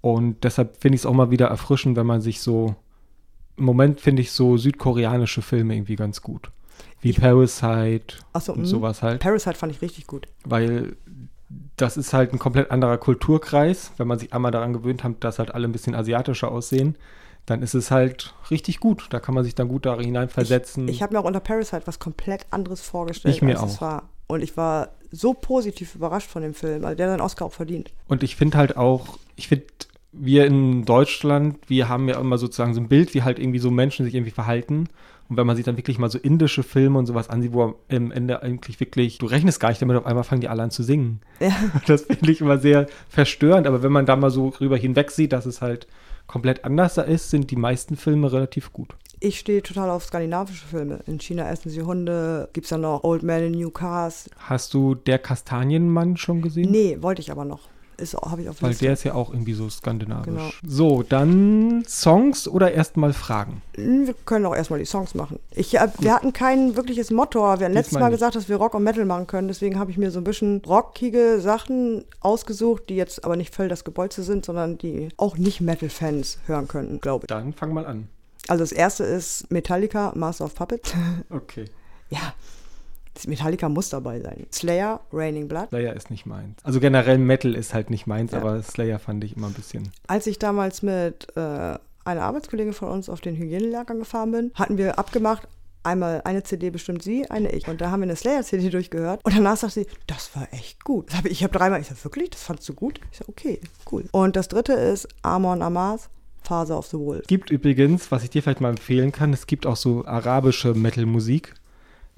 [0.00, 2.74] Und deshalb finde ich es auch mal wieder erfrischend, wenn man sich so.
[3.58, 6.50] Im Moment finde ich so südkoreanische Filme irgendwie ganz gut.
[7.00, 9.20] Wie Ich- Parasite Achso, und sowas halt.
[9.20, 10.28] Parasite fand ich richtig gut.
[10.44, 10.96] Weil
[11.76, 13.92] das ist halt ein komplett anderer Kulturkreis.
[13.96, 16.96] Wenn man sich einmal daran gewöhnt hat, dass halt alle ein bisschen asiatischer aussehen,
[17.46, 19.06] dann ist es halt richtig gut.
[19.10, 20.88] Da kann man sich dann gut da hineinversetzen.
[20.88, 23.80] Ich habe mir auch unter Parasite was komplett anderes vorgestellt, Ich mir auch.
[23.80, 24.08] war.
[24.26, 26.84] Und ich war so positiv überrascht von dem Film.
[26.84, 27.92] Also der hat seinen Oscar auch verdient.
[28.08, 29.66] Und ich finde halt auch, ich finde,
[30.10, 33.70] wir in Deutschland, wir haben ja immer sozusagen so ein Bild, wie halt irgendwie so
[33.70, 34.88] Menschen sich irgendwie verhalten.
[35.28, 38.12] Und wenn man sich dann wirklich mal so indische Filme und sowas ansieht, wo am
[38.12, 40.82] Ende eigentlich wirklich, du rechnest gar nicht damit, auf einmal fangen die alle an zu
[40.82, 41.20] singen.
[41.40, 41.50] Ja.
[41.86, 43.66] Das finde ich immer sehr verstörend.
[43.66, 45.86] Aber wenn man da mal so rüber hinweg sieht, dass es halt
[46.26, 48.94] komplett anders da ist, sind die meisten Filme relativ gut.
[49.18, 51.00] Ich stehe total auf skandinavische Filme.
[51.06, 52.50] In China essen sie Hunde.
[52.52, 54.28] Gibt es dann noch Old Man in New Cars.
[54.38, 56.70] Hast du Der Kastanienmann schon gesehen?
[56.70, 57.68] Nee, wollte ich aber noch.
[57.98, 58.84] Habe ich auf Weil Liste.
[58.84, 60.26] der ist ja auch irgendwie so skandinavisch.
[60.26, 60.50] Genau.
[60.66, 63.62] So, dann Songs oder erstmal Fragen?
[63.74, 65.38] Wir können auch erstmal die Songs machen.
[65.50, 68.16] Ich, äh, wir hatten kein wirkliches Motto, wir hatten letztes Mal nicht.
[68.18, 69.48] gesagt, dass wir Rock und Metal machen können.
[69.48, 73.68] Deswegen habe ich mir so ein bisschen rockige Sachen ausgesucht, die jetzt aber nicht voll
[73.68, 77.28] das Gebolze sind, sondern die auch nicht Metal-Fans hören könnten, glaube ich.
[77.28, 78.08] Dann fang mal an.
[78.48, 80.92] Also das erste ist Metallica, Master of Puppets.
[81.30, 81.64] Okay.
[82.10, 82.34] ja,
[83.26, 84.46] Metallica muss dabei sein.
[84.52, 85.68] Slayer, Raining Blood.
[85.70, 86.58] Slayer ist nicht meins.
[86.64, 88.38] Also generell Metal ist halt nicht meins, Ja.
[88.38, 89.90] aber Slayer fand ich immer ein bisschen.
[90.06, 94.78] Als ich damals mit äh, einer Arbeitskollegin von uns auf den Hygienelehrgang gefahren bin, hatten
[94.78, 95.48] wir abgemacht,
[95.82, 97.68] einmal eine CD bestimmt sie, eine ich.
[97.68, 99.20] Und da haben wir eine Slayer-CD durchgehört.
[99.24, 101.14] Und danach sagt sie, das war echt gut.
[101.14, 102.30] Hab ich ich habe dreimal, ich sag, wirklich?
[102.30, 103.00] Das fandst du gut?
[103.12, 103.60] Ich sag, okay,
[103.92, 104.04] cool.
[104.10, 106.08] Und das dritte ist Amon Amas,
[106.42, 107.20] Father of the Wolf.
[107.22, 110.74] Es gibt übrigens, was ich dir vielleicht mal empfehlen kann, es gibt auch so arabische
[110.74, 111.54] Metal-Musik.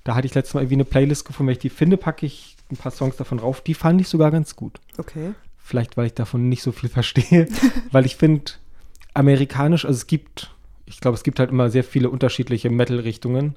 [0.09, 1.49] Da hatte ich letztes Mal irgendwie eine Playlist gefunden.
[1.49, 3.61] Wenn ich die finde, packe ich ein paar Songs davon rauf.
[3.61, 4.81] Die fand ich sogar ganz gut.
[4.97, 5.35] Okay.
[5.59, 7.47] Vielleicht, weil ich davon nicht so viel verstehe.
[7.93, 8.53] weil ich finde,
[9.13, 10.51] amerikanisch, also es gibt,
[10.87, 13.57] ich glaube, es gibt halt immer sehr viele unterschiedliche Metal-Richtungen.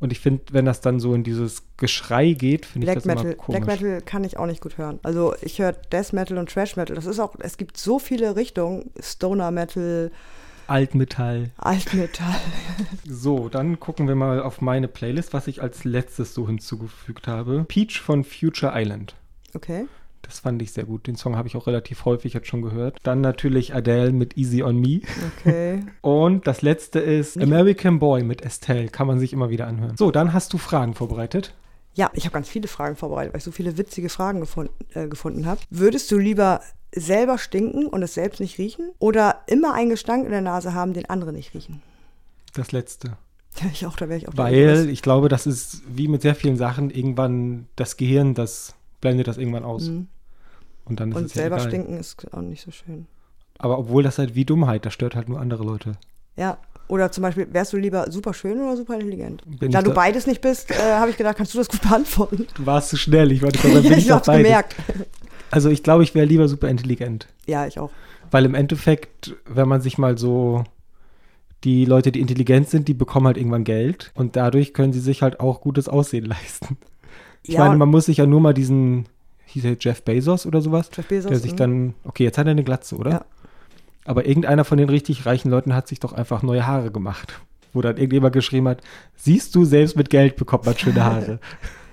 [0.00, 3.04] Und ich finde, wenn das dann so in dieses Geschrei geht, finde ich Black das
[3.04, 3.60] immer Metal, komisch.
[3.60, 4.98] Black Metal kann ich auch nicht gut hören.
[5.04, 6.96] Also ich höre Death Metal und Trash Metal.
[6.96, 8.90] Das ist auch, es gibt so viele Richtungen.
[8.98, 10.10] Stoner Metal,
[10.66, 11.50] Altmetall.
[11.56, 12.34] Alt Metal.
[13.08, 17.64] So, dann gucken wir mal auf meine Playlist, was ich als letztes so hinzugefügt habe.
[17.68, 19.14] Peach von Future Island.
[19.54, 19.86] Okay.
[20.22, 21.06] Das fand ich sehr gut.
[21.06, 22.98] Den Song habe ich auch relativ häufig jetzt schon gehört.
[23.04, 25.00] Dann natürlich Adele mit Easy on Me.
[25.38, 25.84] Okay.
[26.00, 28.88] Und das letzte ist American Boy mit Estelle.
[28.88, 29.96] Kann man sich immer wieder anhören.
[29.96, 31.54] So, dann hast du Fragen vorbereitet.
[31.96, 35.08] Ja, ich habe ganz viele Fragen vorbereitet, weil ich so viele witzige Fragen gefund, äh,
[35.08, 35.60] gefunden habe.
[35.70, 36.60] Würdest du lieber
[36.92, 40.92] selber stinken und es selbst nicht riechen oder immer einen Gestank in der Nase haben,
[40.92, 41.82] den andere nicht riechen?
[42.52, 43.16] Das letzte.
[43.60, 46.34] Ja, ich auch, da wäre ich auch Weil ich glaube, das ist wie mit sehr
[46.34, 49.88] vielen Sachen irgendwann das Gehirn, das blendet das irgendwann aus.
[49.88, 50.08] Mhm.
[50.84, 51.68] Und dann ist Und es ja selber egal.
[51.68, 53.06] stinken ist auch nicht so schön.
[53.56, 55.92] Aber obwohl das halt wie Dummheit, das stört halt nur andere Leute.
[56.36, 59.42] Ja, oder zum Beispiel, wärst du lieber super schön oder super intelligent?
[59.46, 61.82] Bin da du da- beides nicht bist, äh, habe ich gedacht, kannst du das gut
[61.82, 62.46] beantworten?
[62.54, 63.32] Du warst zu schnell.
[63.32, 64.44] Ich wollte dann bin ich, hab's beides.
[64.46, 64.76] gemerkt.
[65.50, 67.26] Also ich glaube, ich wäre lieber super intelligent.
[67.46, 67.90] Ja, ich auch.
[68.30, 70.64] Weil im Endeffekt, wenn man sich mal so
[71.64, 75.22] die Leute, die intelligent sind, die bekommen halt irgendwann Geld und dadurch können sie sich
[75.22, 76.76] halt auch gutes Aussehen leisten.
[77.42, 79.06] Ich Ja, meine, man muss sich ja nur mal diesen,
[79.46, 81.56] hieß er Jeff Bezos oder sowas, Jeff Bezos, der sich mhm.
[81.56, 83.10] dann, okay, jetzt hat er eine Glatze, oder?
[83.10, 83.24] Ja.
[84.06, 87.40] Aber irgendeiner von den richtig reichen Leuten hat sich doch einfach neue Haare gemacht.
[87.72, 88.80] Wo dann irgendjemand geschrieben hat,
[89.16, 91.38] siehst du, selbst mit Geld bekommt man schöne Haare.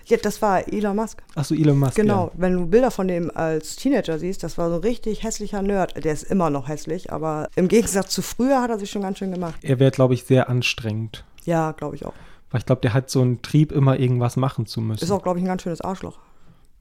[0.06, 1.24] Ja, das war Elon Musk.
[1.34, 1.96] Achso, Elon Musk.
[1.96, 2.32] Genau, Ja.
[2.36, 6.04] wenn du Bilder von dem als Teenager siehst, das war so ein richtig hässlicher Nerd.
[6.04, 9.20] Der ist immer noch hässlich, aber im Gegensatz zu früher hat er sich schon ganz
[9.20, 9.56] schön gemacht.
[9.62, 11.24] Er wäre, glaube ich, sehr anstrengend.
[11.46, 12.12] Ja, glaube ich auch.
[12.52, 15.06] Weil ich glaube, der hat so einen Trieb, immer irgendwas machen zu müssen.
[15.06, 16.20] Ist auch, glaube ich, ein ganz schönes Arschloch.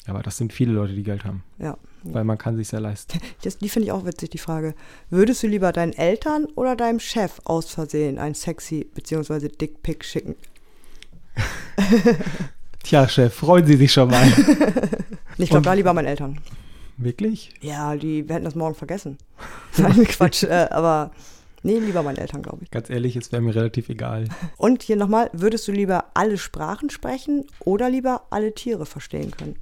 [0.06, 1.44] Ja, aber das sind viele Leute, die Geld haben.
[1.58, 1.76] Ja.
[2.02, 3.18] Weil man kann sich ja leisten.
[3.42, 4.74] Das, die finde ich auch witzig, die Frage.
[5.10, 9.48] Würdest du lieber deinen Eltern oder deinem Chef aus Versehen ein sexy bzw.
[9.48, 10.36] Dickpick schicken?
[12.82, 14.26] Tja, Chef, freuen Sie sich schon mal.
[15.38, 16.38] ich glaube, da lieber meinen Eltern.
[16.96, 17.54] Wirklich?
[17.60, 19.18] Ja, die hätten das morgen vergessen.
[19.76, 20.42] Nein, Quatsch.
[20.44, 21.12] Äh, aber
[21.62, 22.70] nee, lieber meinen Eltern, glaube ich.
[22.70, 24.28] Ganz ehrlich, es wäre mir relativ egal.
[24.56, 29.56] Und hier nochmal, würdest du lieber alle Sprachen sprechen oder lieber alle Tiere verstehen können?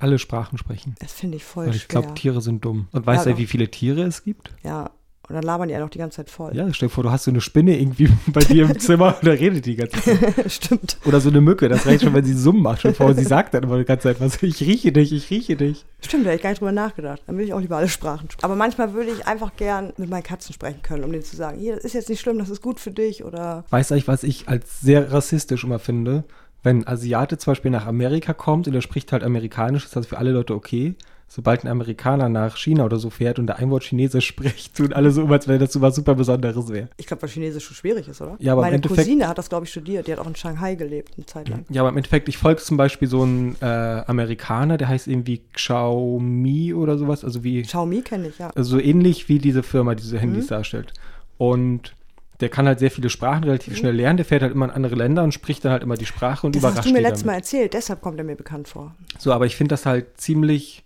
[0.00, 0.94] Alle Sprachen sprechen.
[0.98, 2.88] Das finde ich voll Weil ich glaube, Tiere sind dumm.
[2.92, 4.50] Und weißt Ja, du, wie viele Tiere es gibt?
[4.64, 4.90] ja,
[5.28, 6.56] und dann labern die ja noch die ganze Zeit voll.
[6.56, 9.28] Ja, stell dir vor, du hast so eine Spinne irgendwie bei dir im Zimmer und
[9.28, 10.50] da redet die ganze Zeit.
[10.50, 10.98] Stimmt.
[11.04, 12.80] Oder so eine Mücke, das reicht schon, wenn sie Summen macht.
[12.80, 14.42] Schon vor, sie sagt dann immer die ganze Zeit was.
[14.42, 15.84] Ich rieche dich, ich rieche dich.
[16.04, 17.22] Stimmt, da hätte ich gar nicht drüber nachgedacht.
[17.28, 18.44] Dann will ich auch lieber alle Sprachen sprechen.
[18.44, 21.60] Aber manchmal würde ich einfach gern mit meinen Katzen sprechen können, um denen zu sagen,
[21.60, 24.08] hier, das ist jetzt nicht schlimm, das ist gut für dich oder Weißt du eigentlich,
[24.08, 26.24] was ich als sehr rassistisch immer finde?
[26.62, 30.06] Wenn ein Asiate zum Beispiel nach Amerika kommt und er spricht halt Amerikanisch, ist das
[30.06, 30.94] für alle Leute okay.
[31.32, 34.92] Sobald ein Amerikaner nach China oder so fährt und der ein Wort Chinesisch spricht, tun
[34.92, 36.88] alle so, als wenn das so was super Besonderes wäre.
[36.96, 38.34] ich glaube, weil Chinesisch schon schwierig ist, oder?
[38.40, 40.08] Ja, aber im Meine Endeffekt- Cousine hat das, glaube ich, studiert.
[40.08, 41.64] Die hat auch in Shanghai gelebt, eine Zeit lang.
[41.70, 45.40] Ja, aber im Endeffekt, ich folge zum Beispiel so einen äh, Amerikaner, der heißt irgendwie
[45.52, 48.50] Xiaomi oder sowas, also wie Xiaomi kenne ich, ja.
[48.54, 50.48] also so ähnlich wie diese Firma, die diese Handys Mhm.
[50.48, 50.92] darstellt.
[51.38, 51.94] Und
[52.40, 54.16] der kann halt sehr viele Sprachen relativ schnell lernen.
[54.16, 56.54] Der fährt halt immer in andere Länder und spricht dann halt immer die Sprache und
[56.54, 58.94] Das überrascht hast du mir letztes Mal erzählt, deshalb kommt er mir bekannt vor.
[59.18, 60.84] So, aber ich finde das halt ziemlich,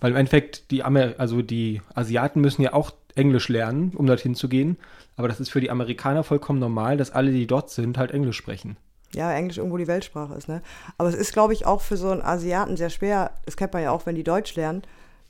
[0.00, 4.34] weil im Endeffekt die Amer also die Asiaten müssen ja auch Englisch lernen, um dorthin
[4.34, 4.76] zu gehen.
[5.16, 8.36] Aber das ist für die Amerikaner vollkommen normal, dass alle, die dort sind, halt Englisch
[8.36, 8.76] sprechen.
[9.12, 10.62] Ja, Englisch irgendwo die Weltsprache ist, ne?
[10.96, 13.82] Aber es ist, glaube ich, auch für so einen Asiaten sehr schwer, das kennt man
[13.82, 14.82] ja auch, wenn die Deutsch lernen,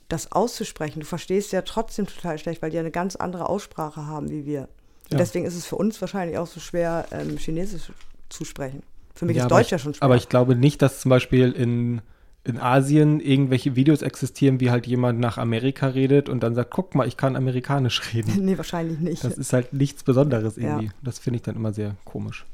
[0.07, 0.99] das auszusprechen.
[0.99, 4.45] Du verstehst ja trotzdem total schlecht, weil die ja eine ganz andere Aussprache haben wie
[4.45, 4.67] wir.
[5.11, 5.19] Und Ja.
[5.19, 7.91] deswegen ist es für uns wahrscheinlich auch so schwer, ähm, Chinesisch
[8.29, 8.81] zu sprechen.
[9.13, 10.03] Für mich Ja, ist Deutsch ich, ja schon schwer.
[10.03, 12.01] Aber ich glaube nicht, dass zum Beispiel in,
[12.45, 16.95] in Asien irgendwelche Videos existieren, wie halt jemand nach Amerika redet und dann sagt, guck
[16.95, 18.45] mal, ich kann amerikanisch reden.
[18.45, 19.23] nee, wahrscheinlich nicht.
[19.23, 20.63] Das ist halt nichts Besonderes Ja.
[20.77, 20.91] irgendwie.
[21.03, 22.45] Das finde ich dann immer sehr komisch.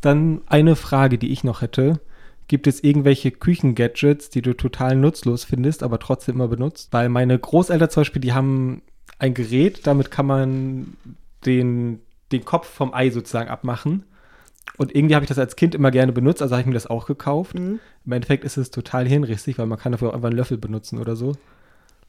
[0.00, 2.00] Dann eine Frage, die ich noch hätte.
[2.46, 6.88] Gibt es irgendwelche Küchengadgets, die du total nutzlos findest, aber trotzdem immer benutzt?
[6.92, 8.80] Weil meine Großeltern zum Beispiel, die haben
[9.18, 10.96] ein Gerät, damit kann man
[11.46, 12.00] den,
[12.32, 14.04] den Kopf vom Ei sozusagen abmachen.
[14.76, 16.86] Und irgendwie habe ich das als Kind immer gerne benutzt, also habe ich mir das
[16.86, 17.58] auch gekauft.
[17.58, 17.80] Mhm.
[18.04, 20.98] Im Endeffekt ist es total hirnrissig, weil man kann dafür auch einfach einen Löffel benutzen
[20.98, 21.32] oder so.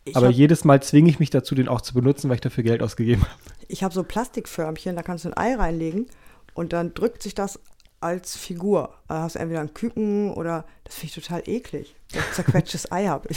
[0.05, 2.41] Ich aber hab- jedes Mal zwinge ich mich dazu, den auch zu benutzen, weil ich
[2.41, 3.31] dafür Geld ausgegeben habe.
[3.67, 6.07] Ich habe so Plastikförmchen, da kannst du ein Ei reinlegen
[6.53, 7.59] und dann drückt sich das
[8.01, 8.93] als Figur.
[9.07, 12.91] Da hast du entweder ein Küken oder das finde ich total eklig, dass ich zerquetschtes
[12.91, 13.29] Ei habe.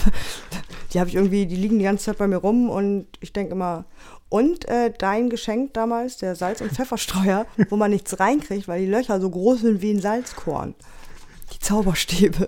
[0.93, 3.53] Die habe ich irgendwie, die liegen die ganze Zeit bei mir rum und ich denke
[3.53, 3.87] immer,
[4.33, 8.91] und äh, dein Geschenk damals, der Salz- und Pfefferstreuer, wo man nichts reinkriegt, weil die
[8.91, 10.75] Löcher so groß sind wie ein Salzkorn.
[11.53, 12.47] Die Zauberstäbe.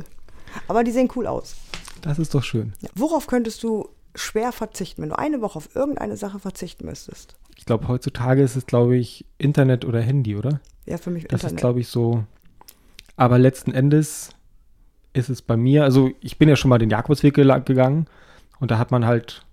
[0.67, 1.57] Aber die sehen cool aus.
[2.01, 2.73] Das ist doch schön.
[2.95, 7.37] Worauf könntest du schwer verzichten, wenn du eine Woche auf irgendeine Sache verzichten müsstest?
[7.57, 10.61] Ich glaube, heutzutage ist es, glaube ich, Internet oder Handy, oder?
[10.87, 11.55] Ja, für mich Das Internet.
[11.57, 12.25] ist, glaube ich, so.
[13.17, 14.31] Aber letzten Endes
[15.13, 18.07] ist es bei mir, also ich bin ja schon mal den Jakobsweg gegangen
[18.59, 19.45] und da hat man halt,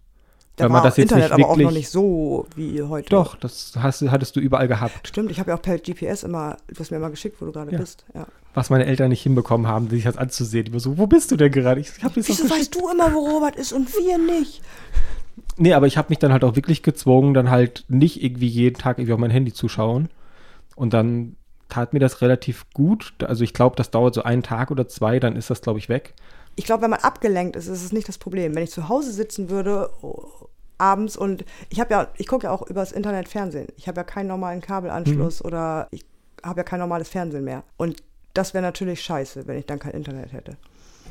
[0.62, 1.66] Da wenn man das jetzt Internet nicht aber auch wirklich.
[1.66, 3.10] noch nicht so wie heute.
[3.10, 5.08] Doch, das hast, hattest du überall gehabt.
[5.08, 7.52] Stimmt, ich habe ja auch per GPS immer, du hast mir immer geschickt, wo du
[7.52, 7.78] gerade Ja.
[7.80, 8.06] bist.
[8.14, 8.28] Ja.
[8.54, 10.66] Was meine Eltern nicht hinbekommen haben, sich das anzusehen.
[10.66, 11.80] Die so, wo bist du denn gerade?
[11.82, 14.62] Ich das Wieso weißt du immer, wo Robert ist und wir nicht?
[15.58, 18.78] Nee, aber ich habe mich dann halt auch wirklich gezwungen, dann halt nicht irgendwie jeden
[18.78, 20.10] Tag irgendwie auf mein Handy zu schauen.
[20.76, 21.36] Und dann
[21.70, 23.14] tat mir das relativ gut.
[23.26, 25.90] Also ich glaube, das dauert so einen Tag oder zwei, dann ist das, glaube ich,
[25.90, 26.14] weg.
[26.56, 28.56] Ich glaube, wenn man abgelenkt ist, ist es nicht das Problem.
[28.56, 32.52] Wenn ich zu Hause sitzen würde, oh, abends und ich habe ja, ich gucke ja
[32.52, 33.68] auch übers Internet Fernsehen.
[33.78, 36.04] Ich habe ja keinen normalen Kabelanschluss oder ich
[36.44, 37.64] habe ja kein normales Fernsehen mehr.
[37.78, 40.58] Und das wäre natürlich scheiße, wenn ich dann kein Internet hätte.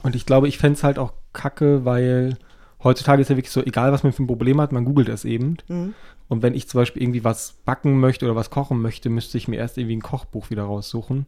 [0.02, 2.36] Und ich glaube, ich fände es halt auch kacke, weil
[2.82, 5.24] heutzutage ist ja wirklich so, egal was man für ein Problem hat, man googelt es
[5.24, 5.58] eben.
[5.68, 5.94] Mhm.
[6.28, 9.48] Und wenn ich zum Beispiel irgendwie was backen möchte oder was kochen möchte, müsste ich
[9.48, 11.26] mir erst irgendwie ein Kochbuch wieder raussuchen.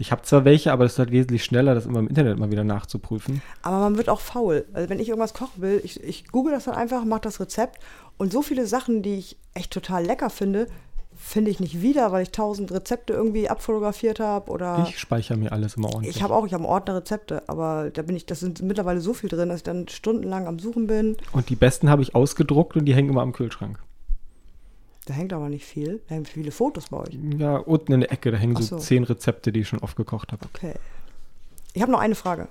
[0.00, 2.50] Ich habe zwar welche, aber das ist halt wesentlich schneller, das immer im Internet mal
[2.50, 3.42] wieder nachzuprüfen.
[3.60, 4.64] Aber man wird auch faul.
[4.72, 7.78] Also wenn ich irgendwas kochen will, ich, ich google das dann einfach, mache das Rezept
[8.16, 10.68] und so viele Sachen, die ich echt total lecker finde,
[11.14, 15.52] finde ich nicht wieder, weil ich tausend Rezepte irgendwie abfotografiert habe oder Ich speichere mir
[15.52, 16.16] alles immer ordentlich.
[16.16, 19.02] ich habe auch, ich habe einen Ordner Rezepte, aber da bin ich, das sind mittlerweile
[19.02, 21.18] so viel drin, dass ich dann stundenlang am Suchen bin.
[21.32, 23.78] und die besten habe ich ausgedruckt und die hängen immer am Kühlschrank.
[25.10, 26.00] Da hängt aber nicht viel.
[26.06, 27.18] Da hängen viele Fotos bei euch.
[27.36, 28.78] Ja, unten in der Ecke, da hängen so, so.
[28.78, 30.46] zehn Rezepte, die ich schon oft gekocht habe.
[30.54, 30.74] Okay.
[31.72, 32.46] Ich habe noch eine Frage.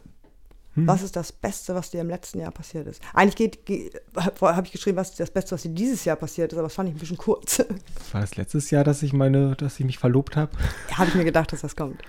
[0.73, 0.85] Hm.
[0.85, 3.01] Was ist das Beste, was dir im letzten Jahr passiert ist?
[3.13, 6.51] Eigentlich geht, geht, habe ich geschrieben, was ist das Beste, was dir dieses Jahr passiert
[6.51, 7.59] ist, aber das fand ich ein bisschen kurz.
[8.11, 10.51] War das letztes Jahr, dass ich meine, dass ich mich verlobt habe?
[10.91, 12.01] habe ich mir gedacht, dass das kommt.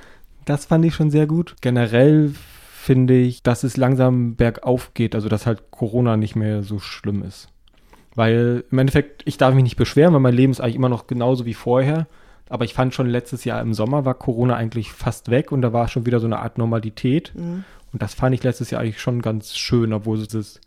[0.46, 1.54] Das fand ich schon sehr gut.
[1.60, 2.34] Generell
[2.72, 7.22] finde ich, dass es langsam bergauf geht, also dass halt Corona nicht mehr so schlimm
[7.22, 7.50] ist.
[8.14, 11.06] Weil im Endeffekt, ich darf mich nicht beschweren, weil mein Leben ist eigentlich immer noch
[11.06, 12.06] genauso wie vorher.
[12.48, 15.72] Aber ich fand schon letztes Jahr im Sommer war Corona eigentlich fast weg und da
[15.72, 17.32] war schon wieder so eine Art Normalität.
[17.36, 17.64] Mhm.
[17.92, 20.60] Und das fand ich letztes Jahr eigentlich schon ganz schön, obwohl dieses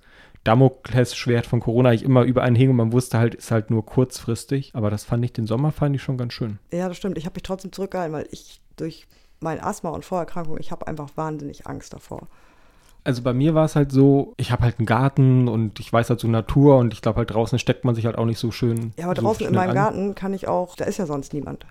[0.43, 3.85] Damoklesschwert von Corona eigentlich immer über einen hing und man wusste halt, ist halt nur
[3.85, 4.71] kurzfristig.
[4.73, 6.59] Aber das fand ich den Sommer, fand ich schon ganz schön.
[6.71, 7.17] Ja, das stimmt.
[7.17, 9.07] Ich habe mich trotzdem zurückgehalten, weil ich durch
[9.39, 12.27] mein Asthma und Vorerkrankung, ich habe einfach wahnsinnig Angst davor.
[13.03, 16.09] Also bei mir war es halt so, ich habe halt einen Garten und ich weiß
[16.09, 18.51] halt so Natur und ich glaube halt draußen steckt man sich halt auch nicht so
[18.51, 18.93] schön.
[18.97, 19.75] Ja, aber so draußen in meinem an.
[19.75, 21.65] Garten kann ich auch, da ist ja sonst niemand.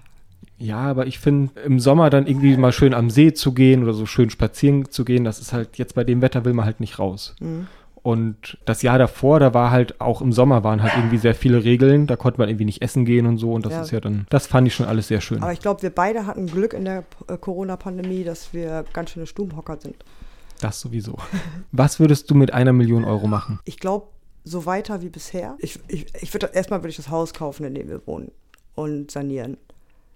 [0.59, 3.95] Ja, aber ich finde, im Sommer dann irgendwie mal schön am See zu gehen oder
[3.95, 6.81] so schön spazieren zu gehen, das ist halt, jetzt bei dem Wetter will man halt
[6.81, 7.35] nicht raus.
[7.41, 7.67] Mhm.
[8.03, 11.63] Und das Jahr davor, da war halt auch im Sommer waren halt irgendwie sehr viele
[11.63, 12.09] Regeln.
[12.09, 13.53] Da konnte man irgendwie nicht essen gehen und so.
[13.53, 13.83] Und das ja.
[13.83, 15.41] ist ja dann, das fand ich schon alles sehr schön.
[15.41, 19.27] Aber ich glaube, wir beide hatten Glück in der äh, Corona-Pandemie, dass wir ganz schöne
[19.27, 19.95] Stubenhocker sind.
[20.63, 21.19] Das sowieso.
[21.73, 23.59] Was würdest du mit einer Million Euro machen?
[23.65, 24.07] Ich glaube,
[24.45, 25.57] so weiter wie bisher.
[25.59, 28.31] Ich, ich, ich würde erstmal würde ich das Haus kaufen, in dem wir wohnen
[28.77, 29.57] und sanieren.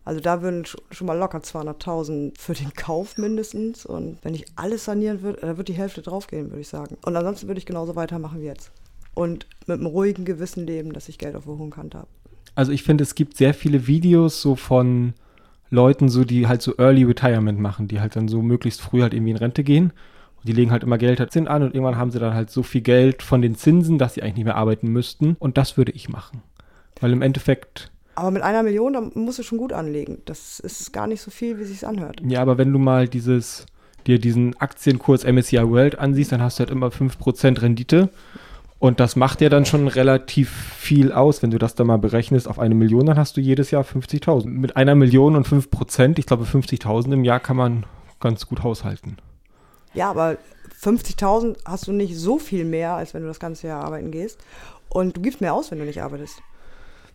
[0.05, 3.85] Also da würden schon mal locker 200.000 für den Kauf mindestens.
[3.85, 6.97] Und wenn ich alles sanieren würde, da wird die Hälfte draufgehen, würde ich sagen.
[7.05, 8.71] Und ansonsten würde ich genauso weitermachen wie jetzt.
[9.15, 12.09] Und mit einem ruhigen Gewissen leben, dass ich Geld auf der hohen Kante habe.
[12.55, 15.15] Also ich finde, es gibt sehr viele Videos so von
[15.71, 19.13] Leuten, so die halt so Early Retirement machen, die halt dann so möglichst früh halt
[19.13, 19.93] irgendwie in Rente gehen.
[20.47, 22.63] Die legen halt immer Geld halt Zins an und irgendwann haben sie dann halt so
[22.63, 25.37] viel Geld von den Zinsen, dass sie eigentlich nicht mehr arbeiten müssten.
[25.39, 26.43] Und das würde ich machen.
[27.01, 30.23] Weil im Endeffekt aber mit einer Million, da musst du schon gut anlegen.
[30.25, 32.23] Das ist gar nicht so viel, wie sich anhört.
[32.27, 33.67] Ja, aber wenn du mal dieses,
[34.07, 38.09] dir diesen Aktienkurs MSCI World ansiehst, dann hast du halt immer 5% Rendite.
[38.79, 41.43] Und das macht ja dann schon relativ viel aus.
[41.43, 44.47] Wenn du das dann mal berechnest auf eine Million, dann hast du jedes Jahr 50.000.
[44.47, 47.85] Mit einer Million und 5 Prozent, ich glaube 50.000 im Jahr kann man
[48.19, 49.19] ganz gut haushalten.
[49.97, 50.37] Ja, aber
[50.81, 54.39] 50.000 hast du nicht so viel mehr, als wenn du das ganze Jahr arbeiten gehst.
[54.89, 56.41] Und du gibst mehr aus, wenn du nicht arbeitest.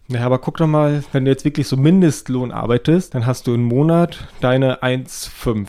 [0.08, 3.54] Naja, aber guck doch mal, wenn du jetzt wirklich so Mindestlohn arbeitest, dann hast du
[3.54, 5.68] im Monat deine 1,5.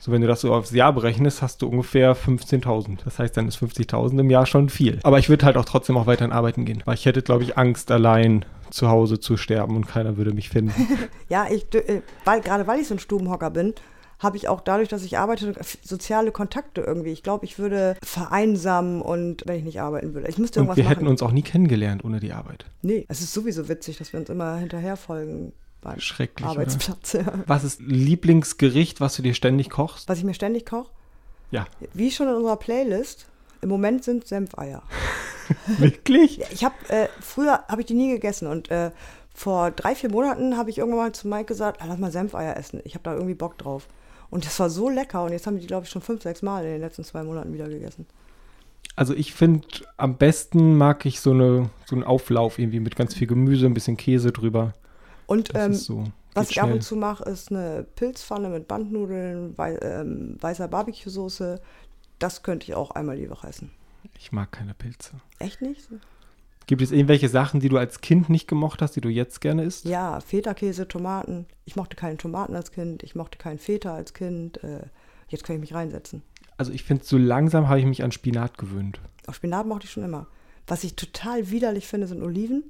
[0.00, 2.98] So, wenn du das so aufs Jahr berechnest, hast du ungefähr 15.000.
[3.04, 5.00] Das heißt, dann ist 50.000 im Jahr schon viel.
[5.02, 7.58] Aber ich würde halt auch trotzdem auch weiterhin arbeiten gehen, weil ich hätte, glaube ich,
[7.58, 10.86] Angst, allein zu Hause zu sterben und keiner würde mich finden.
[11.28, 13.74] ja, ich, äh, weil, gerade weil ich so ein Stubenhocker bin,
[14.18, 17.10] habe ich auch dadurch, dass ich arbeite, soziale Kontakte irgendwie.
[17.10, 20.28] Ich glaube, ich würde vereinsamen und wenn ich nicht arbeiten würde.
[20.28, 20.96] Ich müsste irgendwas und wir machen.
[20.96, 22.66] hätten uns auch nie kennengelernt ohne die Arbeit.
[22.82, 27.12] Nee, es ist sowieso witzig, dass wir uns immer hinterherfolgen beim Schrecklich, Arbeitsplatz.
[27.18, 27.32] Ja.
[27.46, 30.08] Was ist Lieblingsgericht, was du dir ständig kochst?
[30.08, 30.90] Was ich mir ständig koche?
[31.50, 31.66] Ja.
[31.94, 33.26] Wie schon in unserer Playlist,
[33.62, 34.82] im Moment sind Senfeier.
[35.78, 36.42] Wirklich?
[36.52, 38.90] ich habe äh, früher habe ich die nie gegessen und äh,
[39.32, 42.56] vor drei vier Monaten habe ich irgendwann mal zu Mike gesagt, ah, lass mal Senfeier
[42.56, 42.80] essen.
[42.84, 43.86] Ich habe da irgendwie Bock drauf.
[44.30, 45.24] Und das war so lecker.
[45.24, 47.52] Und jetzt haben die, glaube ich, schon fünf, sechs Mal in den letzten zwei Monaten
[47.52, 48.06] wieder gegessen.
[48.96, 53.14] Also ich finde, am besten mag ich so, eine, so einen Auflauf irgendwie mit ganz
[53.14, 54.74] viel Gemüse, ein bisschen Käse drüber.
[55.26, 56.64] Und ähm, so, was ich schnell.
[56.64, 61.60] ab und zu mache, ist eine Pilzpfanne mit Bandnudeln, wei ähm, weißer Barbecue-Soße.
[62.18, 63.70] Das könnte ich auch einmal die Woche essen.
[64.18, 65.12] Ich mag keine Pilze.
[65.38, 65.88] Echt nicht?
[66.68, 69.64] Gibt es irgendwelche Sachen, die du als Kind nicht gemocht hast, die du jetzt gerne
[69.64, 69.86] isst?
[69.86, 71.46] Ja, Feta-Käse, Tomaten.
[71.64, 74.62] Ich mochte keine Tomaten als Kind, ich mochte keinen Feta als Kind.
[74.62, 74.82] Äh,
[75.28, 76.22] jetzt kann ich mich reinsetzen.
[76.58, 79.00] Also ich finde, so langsam habe ich mich an Spinat gewöhnt.
[79.26, 80.26] Auf Spinat mochte ich schon immer.
[80.66, 82.64] Was ich total widerlich finde, sind Oliven.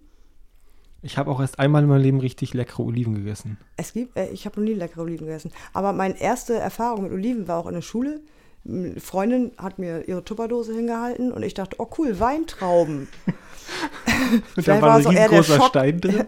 [1.02, 3.58] Ich habe auch erst einmal in meinem Leben richtig leckere Oliven gegessen.
[3.76, 5.50] Es gibt, äh, ich habe noch nie leckere Oliven gegessen.
[5.72, 8.20] Aber meine erste Erfahrung mit Oliven war auch in der Schule.
[8.64, 13.08] Eine Freundin hat mir ihre Tupperdose hingehalten und ich dachte, oh cool, Weintrauben.
[14.56, 16.24] da war, war so ein großer Stein drin.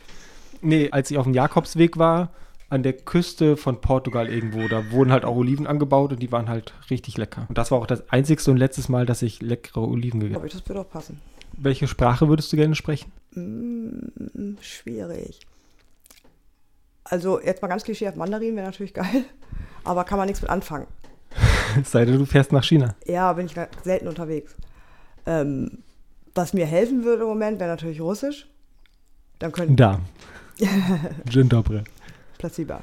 [0.60, 2.30] nee, als ich auf dem Jakobsweg war,
[2.70, 6.48] an der Küste von Portugal irgendwo, da wurden halt auch Oliven angebaut und die waren
[6.48, 7.46] halt richtig lecker.
[7.48, 10.48] Und das war auch das einzigste und letztes Mal, dass ich leckere Oliven gegessen habe.
[10.48, 11.20] Das würde auch passen.
[11.56, 13.12] Welche Sprache würdest du gerne sprechen?
[13.32, 15.40] Mm, schwierig.
[17.04, 19.24] Also jetzt mal ganz klischee auf Mandarin wäre natürlich geil,
[19.84, 20.86] aber kann man nichts mit anfangen.
[21.84, 22.94] Sei denn, du fährst nach China.
[23.06, 24.56] Ja, bin ich selten unterwegs.
[25.26, 25.83] Ähm,
[26.34, 28.46] was mir helfen würde im Moment, wäre natürlich Russisch.
[29.38, 29.76] Dann können.
[29.76, 30.00] Da.
[31.30, 31.82] Dzień dobry.
[32.38, 32.80] Placebo.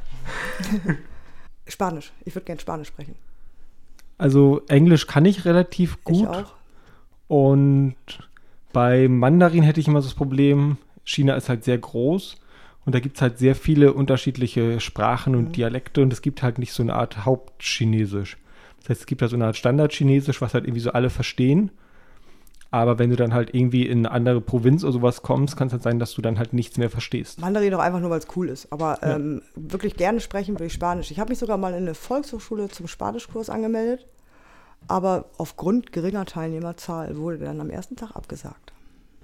[1.68, 2.12] Spanisch.
[2.26, 3.16] Ich würde gerne Spanisch sprechen.
[4.18, 6.22] Also Englisch kann ich relativ gut.
[6.22, 6.54] Ich auch.
[7.28, 7.96] Und
[8.74, 12.38] bei Mandarin hätte ich immer so das Problem, China ist halt sehr groß
[12.86, 15.52] und da gibt es halt sehr viele unterschiedliche Sprachen und mhm.
[15.54, 18.38] Dialekte und es gibt halt nicht so eine Art Hauptchinesisch.
[18.82, 21.72] Das heißt, es gibt halt so eine Art Standardchinesisch, was halt irgendwie so alle verstehen.
[22.74, 25.74] Aber wenn du dann halt irgendwie in eine andere Provinz oder sowas kommst, kann es
[25.74, 27.42] halt sein, dass du dann halt nichts mehr verstehst.
[27.42, 28.72] Mandarin doch einfach nur, weil es cool ist.
[28.72, 29.18] Aber ja.
[29.18, 31.12] ähm, wirklich gerne sprechen würde ich Spanisch.
[31.12, 34.08] Ich habe mich sogar mal in eine Volkshochschule zum Spanischkurs angemeldet.
[34.88, 38.72] Aber aufgrund geringer Teilnehmerzahl wurde dann am ersten Tag abgesagt.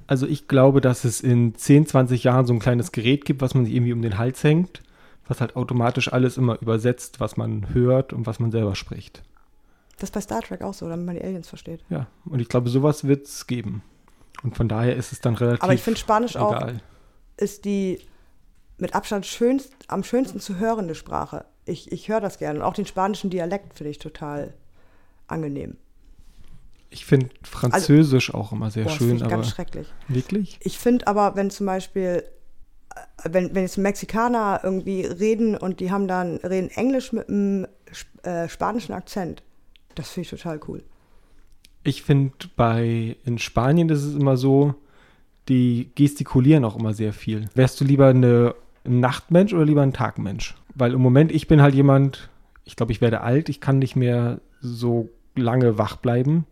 [0.07, 3.55] Also ich glaube, dass es in 10, 20 Jahren so ein kleines Gerät gibt, was
[3.55, 4.81] man sich irgendwie um den Hals hängt,
[5.27, 9.23] was halt automatisch alles immer übersetzt, was man hört und was man selber spricht.
[9.97, 11.83] Das ist bei Star Trek auch so, damit man die Aliens versteht.
[11.89, 13.81] Ja, und ich glaube, sowas wird es geben.
[14.43, 16.81] Und von daher ist es dann relativ Aber ich finde Spanisch auch egal.
[17.37, 17.99] ist die
[18.77, 21.45] mit Abstand schönst, am schönsten zu hörende Sprache.
[21.65, 22.59] Ich, ich höre das gerne.
[22.59, 24.53] Und auch den spanischen Dialekt finde ich total
[25.27, 25.77] angenehm.
[26.89, 29.87] Ich finde Französisch auch immer sehr Boah, das schön, ich aber ganz schrecklich.
[30.07, 30.59] wirklich?
[30.61, 32.23] Ich finde aber, wenn zum Beispiel,
[32.95, 37.67] äh, wenn, wenn jetzt Mexikaner irgendwie reden und die haben dann, reden Englisch mit einem
[38.23, 39.43] äh, spanischen Akzent,
[39.97, 40.83] das finde ich total cool.
[41.83, 44.75] Ich finde bei in Spanien ist es immer so,
[45.47, 47.49] die gestikulieren auch immer sehr viel.
[47.55, 50.55] Wärst du lieber eine, ein Nachtmensch oder lieber ein Tagmensch?
[50.75, 52.29] Weil im Moment, ich bin halt jemand,
[52.65, 56.45] ich glaube, ich werde alt, ich kann nicht mehr so lange wach bleiben.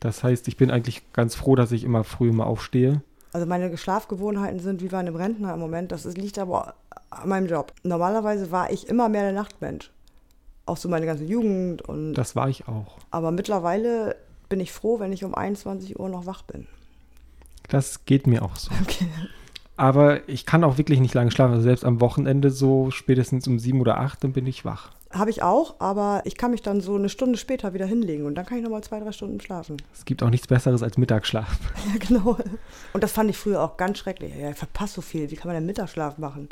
[0.00, 3.02] Das heißt, ich bin eigentlich ganz froh, dass ich immer früh mal aufstehe.
[3.32, 5.90] Also meine Schlafgewohnheiten sind wie bei einem Rentner im Moment.
[5.90, 6.74] Das liegt aber
[7.10, 7.72] an meinem Job.
[7.82, 9.90] Normalerweise war ich immer mehr der Nachtmensch.
[10.66, 11.82] Auch so meine ganze Jugend.
[11.82, 12.96] Und, Das war ich auch.
[13.10, 14.16] aber mittlerweile
[14.48, 16.66] bin ich froh, wenn ich um 21 Uhr noch wach bin.
[17.68, 18.70] Das geht mir auch so.
[18.82, 19.06] Okay.
[19.76, 21.54] Aber ich kann auch wirklich nicht lange schlafen.
[21.54, 24.90] Also selbst am Wochenende so spätestens um sieben oder acht, dann bin ich wach.
[25.10, 28.36] Habe ich auch, aber ich kann mich dann so eine Stunde später wieder hinlegen und
[28.36, 29.78] dann kann ich nochmal zwei, drei Stunden schlafen.
[29.92, 31.58] Es gibt auch nichts Besseres als Mittagsschlaf.
[31.92, 32.36] Ja, genau.
[32.92, 34.32] Und das fand ich früher auch ganz schrecklich.
[34.36, 35.28] Ja, ich verpasse so viel.
[35.32, 36.48] Wie kann man denn Mittagsschlaf machen?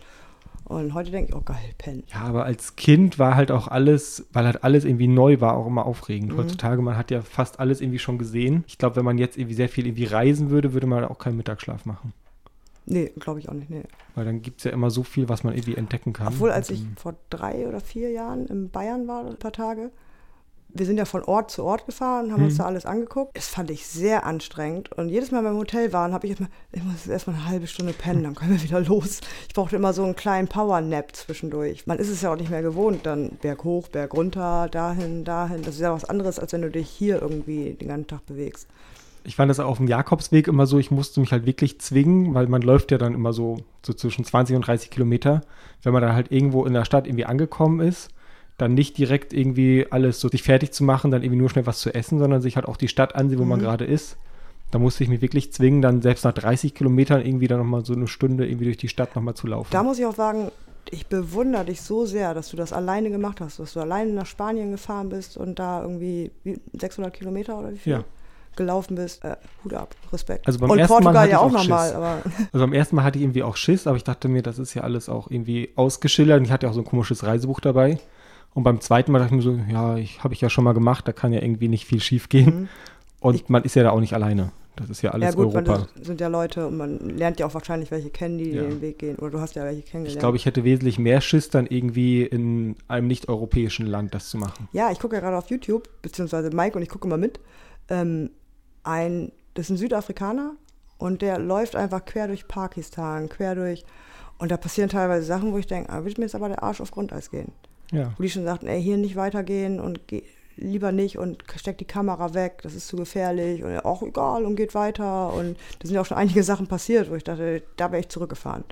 [0.65, 2.05] Und heute denke ich, oh geil, pennen.
[2.13, 5.67] Ja, aber als Kind war halt auch alles, weil halt alles irgendwie neu war, auch
[5.67, 6.37] immer aufregend.
[6.37, 8.65] Heutzutage, man hat ja fast alles irgendwie schon gesehen.
[8.67, 11.37] Ich glaube, wenn man jetzt irgendwie sehr viel irgendwie reisen würde, würde man auch keinen
[11.37, 12.13] Mittagsschlaf machen.
[12.87, 13.71] Nee, glaube ich auch nicht.
[13.71, 13.83] Nee.
[14.15, 16.29] Weil dann gibt es ja immer so viel, was man irgendwie entdecken kann.
[16.29, 19.91] Obwohl, als ich vor drei oder vier Jahren in Bayern war, ein paar Tage,
[20.75, 22.59] wir sind ja von Ort zu Ort gefahren, haben uns Mhm.
[22.59, 23.37] da alles angeguckt.
[23.37, 24.91] Das fand ich sehr anstrengend.
[24.93, 27.37] Und jedes Mal, wenn wir im Hotel waren, habe ich erstmal, ich muss jetzt erstmal
[27.37, 29.21] eine halbe Stunde pennen, dann können wir wieder los.
[29.49, 31.87] Ich brauchte immer so einen kleinen Power-Nap zwischendurch.
[31.87, 35.63] Man ist es ja auch nicht mehr gewohnt, dann Berg hoch, Berg runter, dahin, dahin.
[35.63, 38.67] Das ist ja was anderes, als wenn du dich hier irgendwie den ganzen Tag bewegst.
[39.25, 42.49] Ich fand das auf dem Jakobsweg immer so, ich musste mich halt wirklich zwingen, weil
[42.49, 45.43] man läuft ja dann immer so, so zwischen 20 und 30 Kilometer.
[45.83, 48.09] Wenn man dann halt irgendwo in der Stadt irgendwie angekommen ist,
[48.59, 51.81] dann nicht direkt irgendwie alles so sich fertig zu machen, dann irgendwie nur schnell was
[51.81, 53.65] zu essen, sondern sich halt auch die Stadt ansehen, wo man Mhm.
[53.65, 54.17] gerade ist.
[54.71, 57.93] Da musste ich mich wirklich zwingen, dann selbst nach 30 Kilometern irgendwie dann nochmal so
[57.95, 59.69] eine Stunde irgendwie durch die Stadt nochmal zu laufen.
[59.71, 60.51] Da muss ich auch sagen,
[60.91, 64.27] ich bewundere dich so sehr, dass du das alleine gemacht hast, dass du alleine nach
[64.27, 68.05] Spanien gefahren bist und da irgendwie wie 600 Kilometer oder wie viel Ja.
[68.57, 69.23] gelaufen bist.
[69.25, 70.47] Äh, Hut ab, Respekt.
[70.47, 72.23] Also beim und ersten Mal Portugal hatte ja auch auch nochmal,
[72.53, 74.75] Also am ersten Mal hatte ich irgendwie auch Schiss, aber ich dachte mir, das ist
[74.75, 76.39] ja alles auch irgendwie ausgeschildert.
[76.39, 77.99] Und ich hatte auch so ein komisches Reisebuch dabei.
[78.55, 80.75] Und beim zweiten Mal dachte ich mir so, ja, ich habe ich ja schon mal
[80.75, 82.63] gemacht, da kann ja irgendwie nicht viel schief gehen.
[82.63, 82.69] Mhm.
[83.21, 84.53] Und man ist ja da auch nicht alleine.
[84.77, 85.87] Das ist ja alles ja gut, man, Europa.
[85.97, 88.63] das sind ja Leute und man lernt ja auch wahrscheinlich welche kennen, die Ja.
[88.63, 89.17] den Weg gehen.
[89.17, 90.17] Oder du hast ja welche kennengelernt.
[90.17, 94.39] Ich glaube, ich hätte wesentlich mehr Schiss, dann irgendwie in einem nicht-europäischen Land das zu
[94.39, 94.69] machen.
[94.73, 97.39] Ja, ich gucke ja gerade auf YouTube, beziehungsweise Mike und ich gucke immer mit.
[97.91, 98.31] Ähm,
[98.83, 100.55] ein, das ist ein Südafrikaner
[100.97, 103.85] und der läuft einfach quer durch Pakistan, quer durch.
[104.39, 106.81] Und da passieren teilweise Sachen, wo ich denke, ah, wird mir jetzt aber der Arsch
[106.81, 107.53] auf Grundeis gehen.
[107.93, 108.13] Ja.
[108.17, 110.23] Wo die schon sagten, ey, hier nicht weitergehen und geh,
[110.57, 113.63] lieber nicht und steck die Kamera weg, das ist zu gefährlich.
[113.63, 115.33] Und auch egal und geht weiter.
[115.33, 118.09] Und da sind ja auch schon einige Sachen passiert, wo ich dachte, da wäre ich
[118.09, 118.65] zurückgefahren.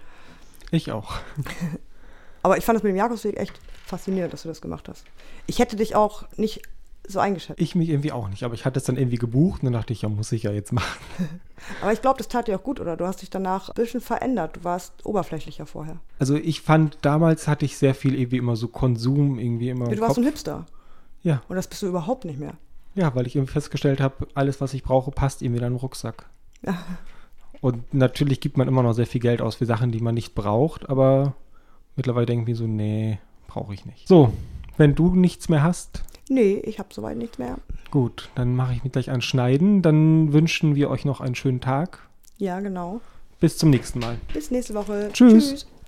[0.70, 1.12] Ich auch.
[2.42, 5.04] Aber ich fand es mit dem Jakobsweg echt faszinierend, dass du das gemacht hast.
[5.46, 6.62] Ich hätte dich auch nicht
[7.10, 7.60] so eingeschätzt.
[7.60, 9.92] Ich mich irgendwie auch nicht, aber ich hatte es dann irgendwie gebucht und dann dachte
[9.92, 11.00] ich, ja, muss ich ja jetzt machen.
[11.82, 12.96] Aber ich glaube, das tat dir auch gut, oder?
[12.96, 14.56] Du hast dich danach ein bisschen verändert.
[14.56, 15.96] Du warst oberflächlicher vorher.
[16.18, 19.94] Also ich fand, damals hatte ich sehr viel irgendwie immer so Konsum irgendwie immer im
[19.94, 20.18] Du warst Kopf.
[20.18, 20.64] ein Hipster.
[21.22, 22.54] Ja, Und das bist du überhaupt nicht mehr.
[22.94, 26.30] ja, weil ich irgendwie festgestellt habe, alles, was ich brauche, passt irgendwie in den Rucksack.
[26.64, 26.78] Ja.
[27.60, 30.34] Und natürlich gibt man immer noch sehr viel Geld aus für Sachen, die man nicht
[30.34, 31.34] braucht, aber
[31.94, 34.08] mittlerweile denke ich mir so, nee, brauche ich nicht.
[34.08, 34.32] So,
[34.78, 37.56] wenn du nichts mehr hast, Nee, ich habe soweit nichts mehr.
[37.90, 39.82] gut, dann mache ich mich gleich an Schneiden.
[39.82, 42.08] Dann wünschen wir euch noch einen schönen Tag.
[42.38, 43.00] Ja, genau.
[43.40, 44.16] Bis zum nächsten Mal.
[44.32, 45.10] Bis nächste Woche.
[45.12, 45.50] Tschüss.
[45.50, 45.66] Tschüss.